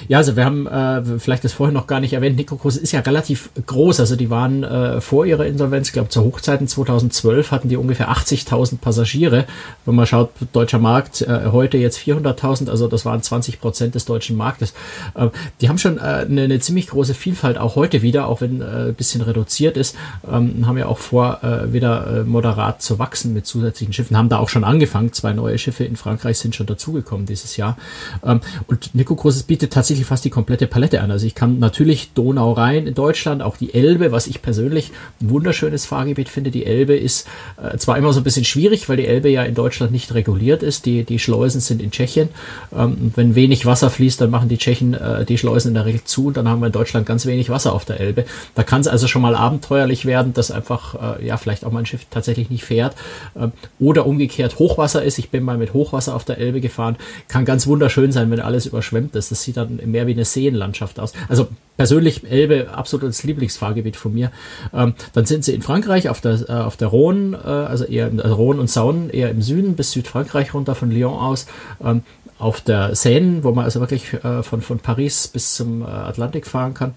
Ja, 0.08 0.18
also 0.18 0.36
wir 0.36 0.44
haben 0.44 0.66
äh, 0.66 1.18
vielleicht 1.18 1.44
das 1.44 1.52
vorher 1.52 1.72
noch 1.72 1.86
gar 1.86 2.00
nicht 2.00 2.12
erwähnt, 2.12 2.36
Nico 2.36 2.58
ist 2.68 2.92
ja 2.92 3.00
relativ 3.00 3.50
groß. 3.66 4.00
Also 4.00 4.16
die 4.16 4.30
waren 4.30 4.64
äh, 4.64 5.00
vor 5.00 5.26
ihrer 5.26 5.46
Insolvenz, 5.46 5.88
ich 5.88 5.92
glaube 5.92 6.08
zur 6.08 6.24
Hochzeiten 6.24 6.68
2012 6.68 7.50
hatten 7.50 7.68
die 7.68 7.76
ungefähr 7.76 8.10
80.000 8.10 8.78
Passagiere. 8.78 9.46
Wenn 9.84 9.94
man 9.94 10.06
schaut, 10.06 10.30
deutscher 10.52 10.78
Markt 10.78 11.22
äh, 11.22 11.46
heute 11.52 11.78
jetzt 11.78 11.98
400.000, 11.98 12.68
also 12.70 12.88
das 12.88 13.04
waren 13.04 13.22
20 13.22 13.60
Prozent 13.60 13.94
des 13.94 14.04
deutschen 14.04 14.36
Marktes. 14.36 14.74
Äh, 15.14 15.28
die 15.60 15.68
haben 15.68 15.78
schon 15.78 15.98
äh, 15.98 16.00
eine, 16.00 16.42
eine 16.42 16.60
ziemlich 16.60 16.88
große 16.88 17.14
Vielfalt 17.14 17.58
auch 17.58 17.76
heute 17.76 18.02
wieder, 18.02 18.26
auch 18.26 18.40
wenn 18.40 18.60
äh, 18.60 18.88
ein 18.88 18.94
bisschen 18.94 19.20
reduziert 19.20 19.76
ist. 19.76 19.96
Ähm, 20.30 20.66
haben 20.66 20.78
ja 20.78 20.86
auch 20.86 20.98
vor, 20.98 21.42
äh, 21.42 21.72
wieder 21.72 22.06
äh, 22.06 22.24
moderat 22.24 22.82
zu 22.82 22.98
wachsen 22.98 23.34
mit 23.34 23.46
zusätzlichen 23.46 23.92
Schiffen. 23.92 24.16
Haben 24.16 24.28
da 24.28 24.38
auch 24.38 24.48
schon 24.48 24.64
angefangen. 24.64 25.12
Zwei 25.12 25.32
neue 25.32 25.58
Schiffe 25.58 25.84
in 25.84 25.96
Frankreich 25.96 26.38
sind 26.38 26.54
schon 26.54 26.66
dazugekommen 26.66 27.26
dieses 27.26 27.56
Jahr. 27.56 27.76
Ähm, 28.24 28.40
und 28.66 28.94
Nico 28.94 29.14
Großes 29.14 29.44
bietet 29.44 29.72
tatsächlich 29.72 29.89
tatsächlich 29.90 30.06
fast 30.06 30.24
die 30.24 30.30
komplette 30.30 30.68
Palette 30.68 31.00
an. 31.00 31.10
Also 31.10 31.26
ich 31.26 31.34
kann 31.34 31.58
natürlich 31.58 32.12
Donau 32.14 32.52
Rhein 32.52 32.86
in 32.86 32.94
Deutschland, 32.94 33.42
auch 33.42 33.56
die 33.56 33.74
Elbe, 33.74 34.12
was 34.12 34.28
ich 34.28 34.40
persönlich 34.40 34.92
ein 35.20 35.30
wunderschönes 35.30 35.84
Fahrgebiet 35.84 36.28
finde. 36.28 36.52
Die 36.52 36.64
Elbe 36.64 36.94
ist 36.96 37.26
äh, 37.60 37.76
zwar 37.76 37.98
immer 37.98 38.12
so 38.12 38.20
ein 38.20 38.22
bisschen 38.22 38.44
schwierig, 38.44 38.88
weil 38.88 38.98
die 38.98 39.06
Elbe 39.06 39.28
ja 39.30 39.42
in 39.42 39.56
Deutschland 39.56 39.90
nicht 39.90 40.14
reguliert 40.14 40.62
ist. 40.62 40.86
Die, 40.86 41.02
die 41.02 41.18
Schleusen 41.18 41.60
sind 41.60 41.82
in 41.82 41.90
Tschechien. 41.90 42.28
Ähm, 42.72 43.10
wenn 43.16 43.34
wenig 43.34 43.66
Wasser 43.66 43.90
fließt, 43.90 44.20
dann 44.20 44.30
machen 44.30 44.48
die 44.48 44.58
Tschechen 44.58 44.94
äh, 44.94 45.24
die 45.24 45.38
Schleusen 45.38 45.68
in 45.68 45.74
der 45.74 45.86
Regel 45.86 46.04
zu 46.04 46.28
und 46.28 46.36
dann 46.36 46.46
haben 46.46 46.60
wir 46.60 46.66
in 46.66 46.72
Deutschland 46.72 47.04
ganz 47.04 47.26
wenig 47.26 47.50
Wasser 47.50 47.72
auf 47.72 47.84
der 47.84 47.98
Elbe. 47.98 48.26
Da 48.54 48.62
kann 48.62 48.80
es 48.82 48.86
also 48.86 49.08
schon 49.08 49.22
mal 49.22 49.34
abenteuerlich 49.34 50.06
werden, 50.06 50.34
dass 50.34 50.52
einfach 50.52 51.18
äh, 51.18 51.26
ja 51.26 51.36
vielleicht 51.36 51.64
auch 51.64 51.72
mal 51.72 51.80
ein 51.80 51.86
Schiff 51.86 52.06
tatsächlich 52.10 52.48
nicht 52.48 52.62
fährt. 52.62 52.94
Ähm, 53.36 53.50
oder 53.80 54.06
umgekehrt 54.06 54.60
Hochwasser 54.60 55.02
ist. 55.02 55.18
Ich 55.18 55.30
bin 55.30 55.42
mal 55.42 55.58
mit 55.58 55.74
Hochwasser 55.74 56.14
auf 56.14 56.24
der 56.24 56.38
Elbe 56.38 56.60
gefahren. 56.60 56.94
Kann 57.26 57.44
ganz 57.44 57.66
wunderschön 57.66 58.12
sein, 58.12 58.30
wenn 58.30 58.38
alles 58.38 58.66
überschwemmt 58.66 59.16
ist. 59.16 59.32
Das 59.32 59.42
sieht 59.42 59.56
dann 59.56 59.79
mehr 59.86 60.06
wie 60.06 60.12
eine 60.12 60.24
Seenlandschaft 60.24 61.00
aus. 61.00 61.12
Also 61.28 61.48
persönlich 61.76 62.30
Elbe 62.30 62.68
absolutes 62.74 63.22
Lieblingsfahrgebiet 63.22 63.96
von 63.96 64.12
mir. 64.12 64.30
Ähm, 64.72 64.94
dann 65.12 65.24
sind 65.24 65.44
sie 65.44 65.54
in 65.54 65.62
Frankreich 65.62 66.08
auf 66.08 66.20
der, 66.20 66.48
äh, 66.48 66.52
auf 66.52 66.76
der 66.76 66.88
Rhone, 66.88 67.38
äh, 67.42 67.48
also 67.48 67.84
eher 67.84 68.10
also 68.22 68.34
Rhone 68.34 68.60
und 68.60 68.68
Saône 68.68 69.10
eher 69.10 69.30
im 69.30 69.42
Süden 69.42 69.76
bis 69.76 69.92
Südfrankreich 69.92 70.52
runter 70.54 70.74
von 70.74 70.90
Lyon 70.90 71.14
aus. 71.14 71.46
Ähm, 71.82 72.02
auf 72.38 72.60
der 72.62 72.94
Seine, 72.94 73.44
wo 73.44 73.52
man 73.52 73.66
also 73.66 73.80
wirklich 73.80 74.14
äh, 74.14 74.42
von, 74.42 74.62
von 74.62 74.78
Paris 74.78 75.28
bis 75.28 75.54
zum 75.54 75.82
äh, 75.82 75.86
Atlantik 75.86 76.46
fahren 76.46 76.74
kann. 76.74 76.94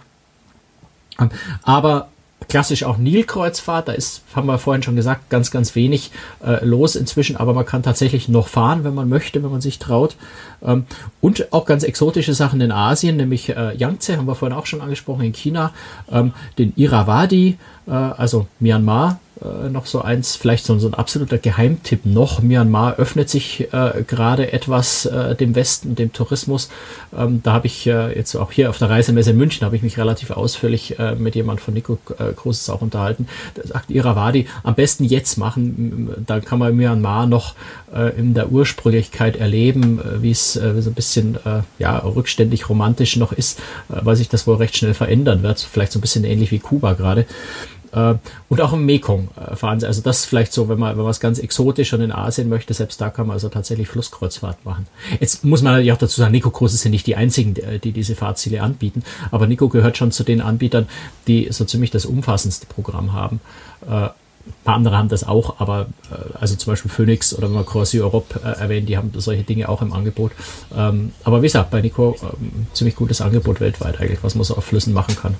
Ähm, 1.19 1.29
aber 1.63 2.07
klassisch 2.49 2.83
auch 2.83 2.97
Nilkreuzfahrt, 2.97 3.87
da 3.87 3.91
ist, 3.93 4.21
haben 4.35 4.47
wir 4.47 4.57
vorhin 4.57 4.83
schon 4.83 4.95
gesagt, 4.95 5.29
ganz, 5.29 5.51
ganz 5.51 5.75
wenig 5.75 6.11
äh, 6.45 6.63
los 6.63 6.95
inzwischen, 6.95 7.35
aber 7.37 7.53
man 7.53 7.65
kann 7.65 7.83
tatsächlich 7.83 8.29
noch 8.29 8.47
fahren, 8.47 8.83
wenn 8.83 8.93
man 8.93 9.09
möchte, 9.09 9.43
wenn 9.43 9.51
man 9.51 9.61
sich 9.61 9.79
traut. 9.79 10.15
Ähm, 10.63 10.85
und 11.21 11.51
auch 11.51 11.65
ganz 11.65 11.83
exotische 11.83 12.33
Sachen 12.33 12.61
in 12.61 12.71
Asien, 12.71 13.17
nämlich 13.17 13.49
äh, 13.49 13.75
Yangtze, 13.75 14.17
haben 14.17 14.27
wir 14.27 14.35
vorhin 14.35 14.57
auch 14.57 14.65
schon 14.65 14.81
angesprochen, 14.81 15.25
in 15.25 15.33
China, 15.33 15.73
ähm, 16.11 16.33
den 16.57 16.73
Irrawaddy, 16.75 17.57
äh, 17.87 17.91
also 17.91 18.47
Myanmar, 18.59 19.19
äh, 19.43 19.69
noch 19.69 19.85
so 19.85 20.01
eins, 20.01 20.35
vielleicht 20.35 20.65
so, 20.65 20.77
so, 20.79 20.87
ein 20.87 20.93
absoluter 20.93 21.37
Geheimtipp 21.37 22.05
noch. 22.05 22.41
Myanmar 22.41 22.95
öffnet 22.95 23.29
sich 23.29 23.73
äh, 23.73 24.03
gerade 24.07 24.53
etwas 24.53 25.05
äh, 25.05 25.35
dem 25.35 25.55
Westen, 25.55 25.95
dem 25.95 26.13
Tourismus. 26.13 26.69
Ähm, 27.17 27.41
da 27.43 27.53
habe 27.53 27.67
ich 27.67 27.85
äh, 27.87 28.15
jetzt 28.15 28.35
auch 28.35 28.51
hier 28.51 28.69
auf 28.69 28.77
der 28.77 28.89
Reisemesse 28.89 29.31
in 29.31 29.37
München 29.37 29.65
habe 29.65 29.75
ich 29.75 29.83
mich 29.83 29.97
relativ 29.97 30.31
ausführlich 30.31 30.99
äh, 30.99 31.15
mit 31.15 31.35
jemand 31.35 31.61
von 31.61 31.73
Nico 31.73 31.97
äh, 32.17 32.31
Großes 32.33 32.69
auch 32.69 32.81
unterhalten. 32.81 33.27
Der 33.55 33.67
sagt, 33.67 33.91
Irrawaddy 33.91 34.47
am 34.63 34.75
besten 34.75 35.03
jetzt 35.03 35.37
machen. 35.37 36.23
Da 36.25 36.39
kann 36.39 36.59
man 36.59 36.75
Myanmar 36.75 37.25
noch 37.25 37.55
äh, 37.93 38.17
in 38.17 38.33
der 38.33 38.51
Ursprünglichkeit 38.51 39.35
erleben, 39.35 39.99
äh, 39.99 40.21
wie 40.21 40.31
es 40.31 40.55
äh, 40.55 40.81
so 40.81 40.89
ein 40.89 40.93
bisschen 40.93 41.35
äh, 41.45 41.61
ja, 41.79 41.97
rückständig 41.97 42.69
romantisch 42.69 43.15
noch 43.17 43.31
ist, 43.31 43.59
äh, 43.89 43.97
weil 44.01 44.15
sich 44.15 44.29
das 44.29 44.47
wohl 44.47 44.55
recht 44.55 44.77
schnell 44.77 44.93
verändern 44.93 45.43
wird. 45.43 45.59
Vielleicht 45.59 45.91
so 45.91 45.99
ein 45.99 46.01
bisschen 46.01 46.23
ähnlich 46.23 46.51
wie 46.51 46.59
Kuba 46.59 46.93
gerade. 46.93 47.25
Äh, 47.93 48.15
und 48.49 48.61
auch 48.61 48.73
im 48.73 48.85
Mekong 48.85 49.29
äh, 49.35 49.55
fahren 49.55 49.79
sie. 49.79 49.87
Also 49.87 50.01
das 50.01 50.25
vielleicht 50.25 50.53
so, 50.53 50.69
wenn 50.69 50.79
man, 50.79 50.91
wenn 50.91 50.97
man 50.97 51.07
was 51.07 51.19
ganz 51.19 51.39
exotisch 51.39 51.93
und 51.93 52.01
in 52.01 52.11
Asien 52.11 52.49
möchte, 52.49 52.73
selbst 52.73 52.99
da 52.99 53.09
kann 53.09 53.27
man 53.27 53.35
also 53.35 53.49
tatsächlich 53.49 53.87
Flusskreuzfahrt 53.87 54.65
machen. 54.65 54.87
Jetzt 55.19 55.43
muss 55.43 55.61
man 55.61 55.73
natürlich 55.73 55.91
auch 55.91 55.97
dazu 55.97 56.19
sagen, 56.19 56.31
Nico 56.31 56.49
Cruises 56.49 56.81
sind 56.81 56.91
nicht 56.91 57.07
die 57.07 57.15
einzigen, 57.15 57.55
die 57.83 57.91
diese 57.91 58.15
Fahrziele 58.15 58.61
anbieten, 58.61 59.03
aber 59.31 59.47
Nico 59.47 59.69
gehört 59.69 59.97
schon 59.97 60.11
zu 60.11 60.23
den 60.23 60.41
Anbietern, 60.41 60.87
die 61.27 61.47
so 61.51 61.65
ziemlich 61.65 61.91
das 61.91 62.05
umfassendste 62.05 62.65
Programm 62.65 63.13
haben. 63.13 63.39
Äh, 63.87 64.09
ein 64.45 64.53
paar 64.65 64.75
andere 64.75 64.97
haben 64.97 65.09
das 65.09 65.23
auch, 65.23 65.59
aber 65.59 65.87
äh, 66.11 66.37
also 66.37 66.55
zum 66.55 66.73
Beispiel 66.73 66.91
Phoenix 66.91 67.33
oder 67.33 67.47
wenn 67.47 67.55
wir 67.55 67.63
Corsi 67.63 68.01
Europe 68.01 68.39
äh, 68.43 68.59
erwähnen, 68.59 68.85
die 68.85 68.97
haben 68.97 69.11
solche 69.15 69.43
Dinge 69.43 69.69
auch 69.69 69.81
im 69.81 69.93
Angebot. 69.93 70.33
Ähm, 70.75 71.13
aber 71.23 71.41
wie 71.41 71.47
gesagt, 71.47 71.71
bei 71.71 71.81
Nico 71.81 72.15
ähm, 72.21 72.67
ziemlich 72.73 72.95
gutes 72.95 73.21
Angebot 73.21 73.61
weltweit 73.61 73.99
eigentlich, 74.01 74.23
was 74.23 74.35
man 74.35 74.43
so 74.43 74.57
auf 74.57 74.65
Flüssen 74.65 74.93
machen 74.93 75.15
kann. 75.15 75.35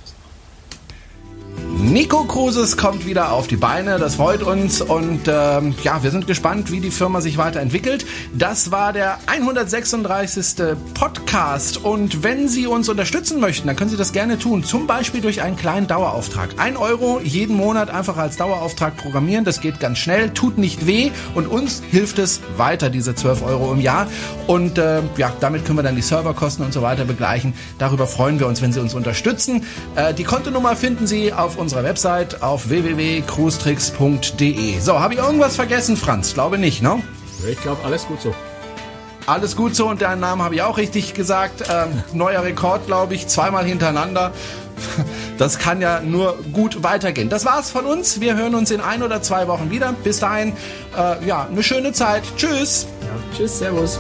Nico 1.76 2.24
Cruises 2.24 2.78
kommt 2.78 3.06
wieder 3.06 3.32
auf 3.32 3.48
die 3.48 3.56
Beine, 3.56 4.00
das 4.00 4.16
freut 4.16 4.44
uns 4.44 4.80
und 4.80 5.22
ähm, 5.28 5.76
ja, 5.84 6.02
wir 6.02 6.12
sind 6.12 6.28
gespannt, 6.28 6.72
wie 6.72 6.80
die 6.80 6.92
Firma 6.92 7.20
sich 7.20 7.38
weiterentwickelt. 7.38 8.06
Das 8.34 8.72
war 8.72 8.94
der 8.94 9.18
136. 9.26 10.78
Podcast 10.94 11.84
und 11.84 12.24
wenn 12.24 12.48
Sie 12.48 12.68
uns 12.68 12.90
unterstützen 12.90 13.40
möchten, 13.40 13.68
dann 13.68 13.76
können 13.76 13.90
Sie 13.90 13.98
das 13.98 14.14
gerne 14.14 14.40
tun, 14.40 14.64
zum 14.64 14.88
Beispiel 14.88 15.20
durch 15.22 15.42
einen 15.42 15.58
kleinen 15.58 15.88
Dauerauftrag. 15.88 16.52
Ein 16.58 16.78
Euro 16.78 17.20
jeden 17.24 17.58
Monat 17.58 17.90
einfach 17.90 18.18
als 18.18 18.38
Dauerauftrag 18.38 18.96
programmieren, 18.96 19.44
das 19.44 19.60
geht 19.60 19.80
ganz 19.80 19.98
schnell, 19.98 20.30
tut 20.30 20.58
nicht 20.58 20.88
weh 20.88 21.12
und 21.36 21.48
uns 21.48 21.82
hilft 21.92 22.20
es 22.20 22.42
weiter, 22.56 22.92
diese 22.92 23.16
12 23.16 23.44
Euro 23.44 23.74
im 23.74 23.82
Jahr 23.82 24.08
und 24.48 24.78
äh, 24.78 25.02
ja, 25.18 25.34
damit 25.40 25.66
können 25.66 25.80
wir 25.80 25.84
dann 25.84 25.96
die 25.96 26.02
Serverkosten 26.02 26.64
und 26.64 26.72
so 26.72 26.82
weiter 26.82 27.04
begleichen. 27.04 27.54
Darüber 27.78 28.08
freuen 28.08 28.40
wir 28.40 28.48
uns, 28.48 28.62
wenn 28.62 28.72
Sie 28.72 28.80
uns 28.80 28.94
unterstützen. 28.94 29.66
Äh, 29.96 30.14
die 30.14 30.24
Kontonummer 30.24 30.76
finden 30.76 31.08
Sie 31.08 31.34
auf 31.44 31.58
unserer 31.58 31.84
Website 31.84 32.42
auf 32.42 32.70
www.cruestricks.de. 32.70 34.80
So, 34.80 34.98
habe 35.00 35.16
ich 35.16 35.20
irgendwas 35.20 35.58
vergessen, 35.58 35.98
Franz? 35.98 36.34
Glaube 36.34 36.58
nicht, 36.58 36.82
ne? 36.82 37.04
Ich 37.50 37.62
glaube, 37.62 37.84
alles 37.84 38.08
gut 38.08 38.22
so. 38.22 38.34
Alles 39.26 39.56
gut 39.56 39.74
so 39.76 39.88
und 39.90 40.02
deinen 40.02 40.20
Namen 40.22 40.42
habe 40.42 40.56
ich 40.56 40.62
auch 40.62 40.78
richtig 40.78 41.14
gesagt. 41.14 41.66
Ähm, 41.70 42.02
neuer 42.14 42.44
Rekord, 42.44 42.88
glaube 42.88 43.14
ich, 43.14 43.28
zweimal 43.28 43.66
hintereinander. 43.66 44.32
Das 45.40 45.58
kann 45.58 45.82
ja 45.82 46.00
nur 46.00 46.38
gut 46.54 46.84
weitergehen. 46.84 47.28
Das 47.28 47.44
war's 47.44 47.72
von 47.72 47.88
uns. 47.88 48.22
Wir 48.22 48.38
hören 48.38 48.54
uns 48.54 48.70
in 48.70 48.82
ein 48.82 49.02
oder 49.02 49.24
zwei 49.24 49.48
Wochen 49.48 49.72
wieder. 49.72 49.96
Bis 50.04 50.20
dahin, 50.20 50.54
äh, 50.96 51.26
ja, 51.26 51.48
eine 51.52 51.64
schöne 51.64 51.92
Zeit. 51.92 52.22
Tschüss. 52.38 52.86
Ja, 53.02 53.08
tschüss, 53.36 53.58
Servus. 53.58 54.00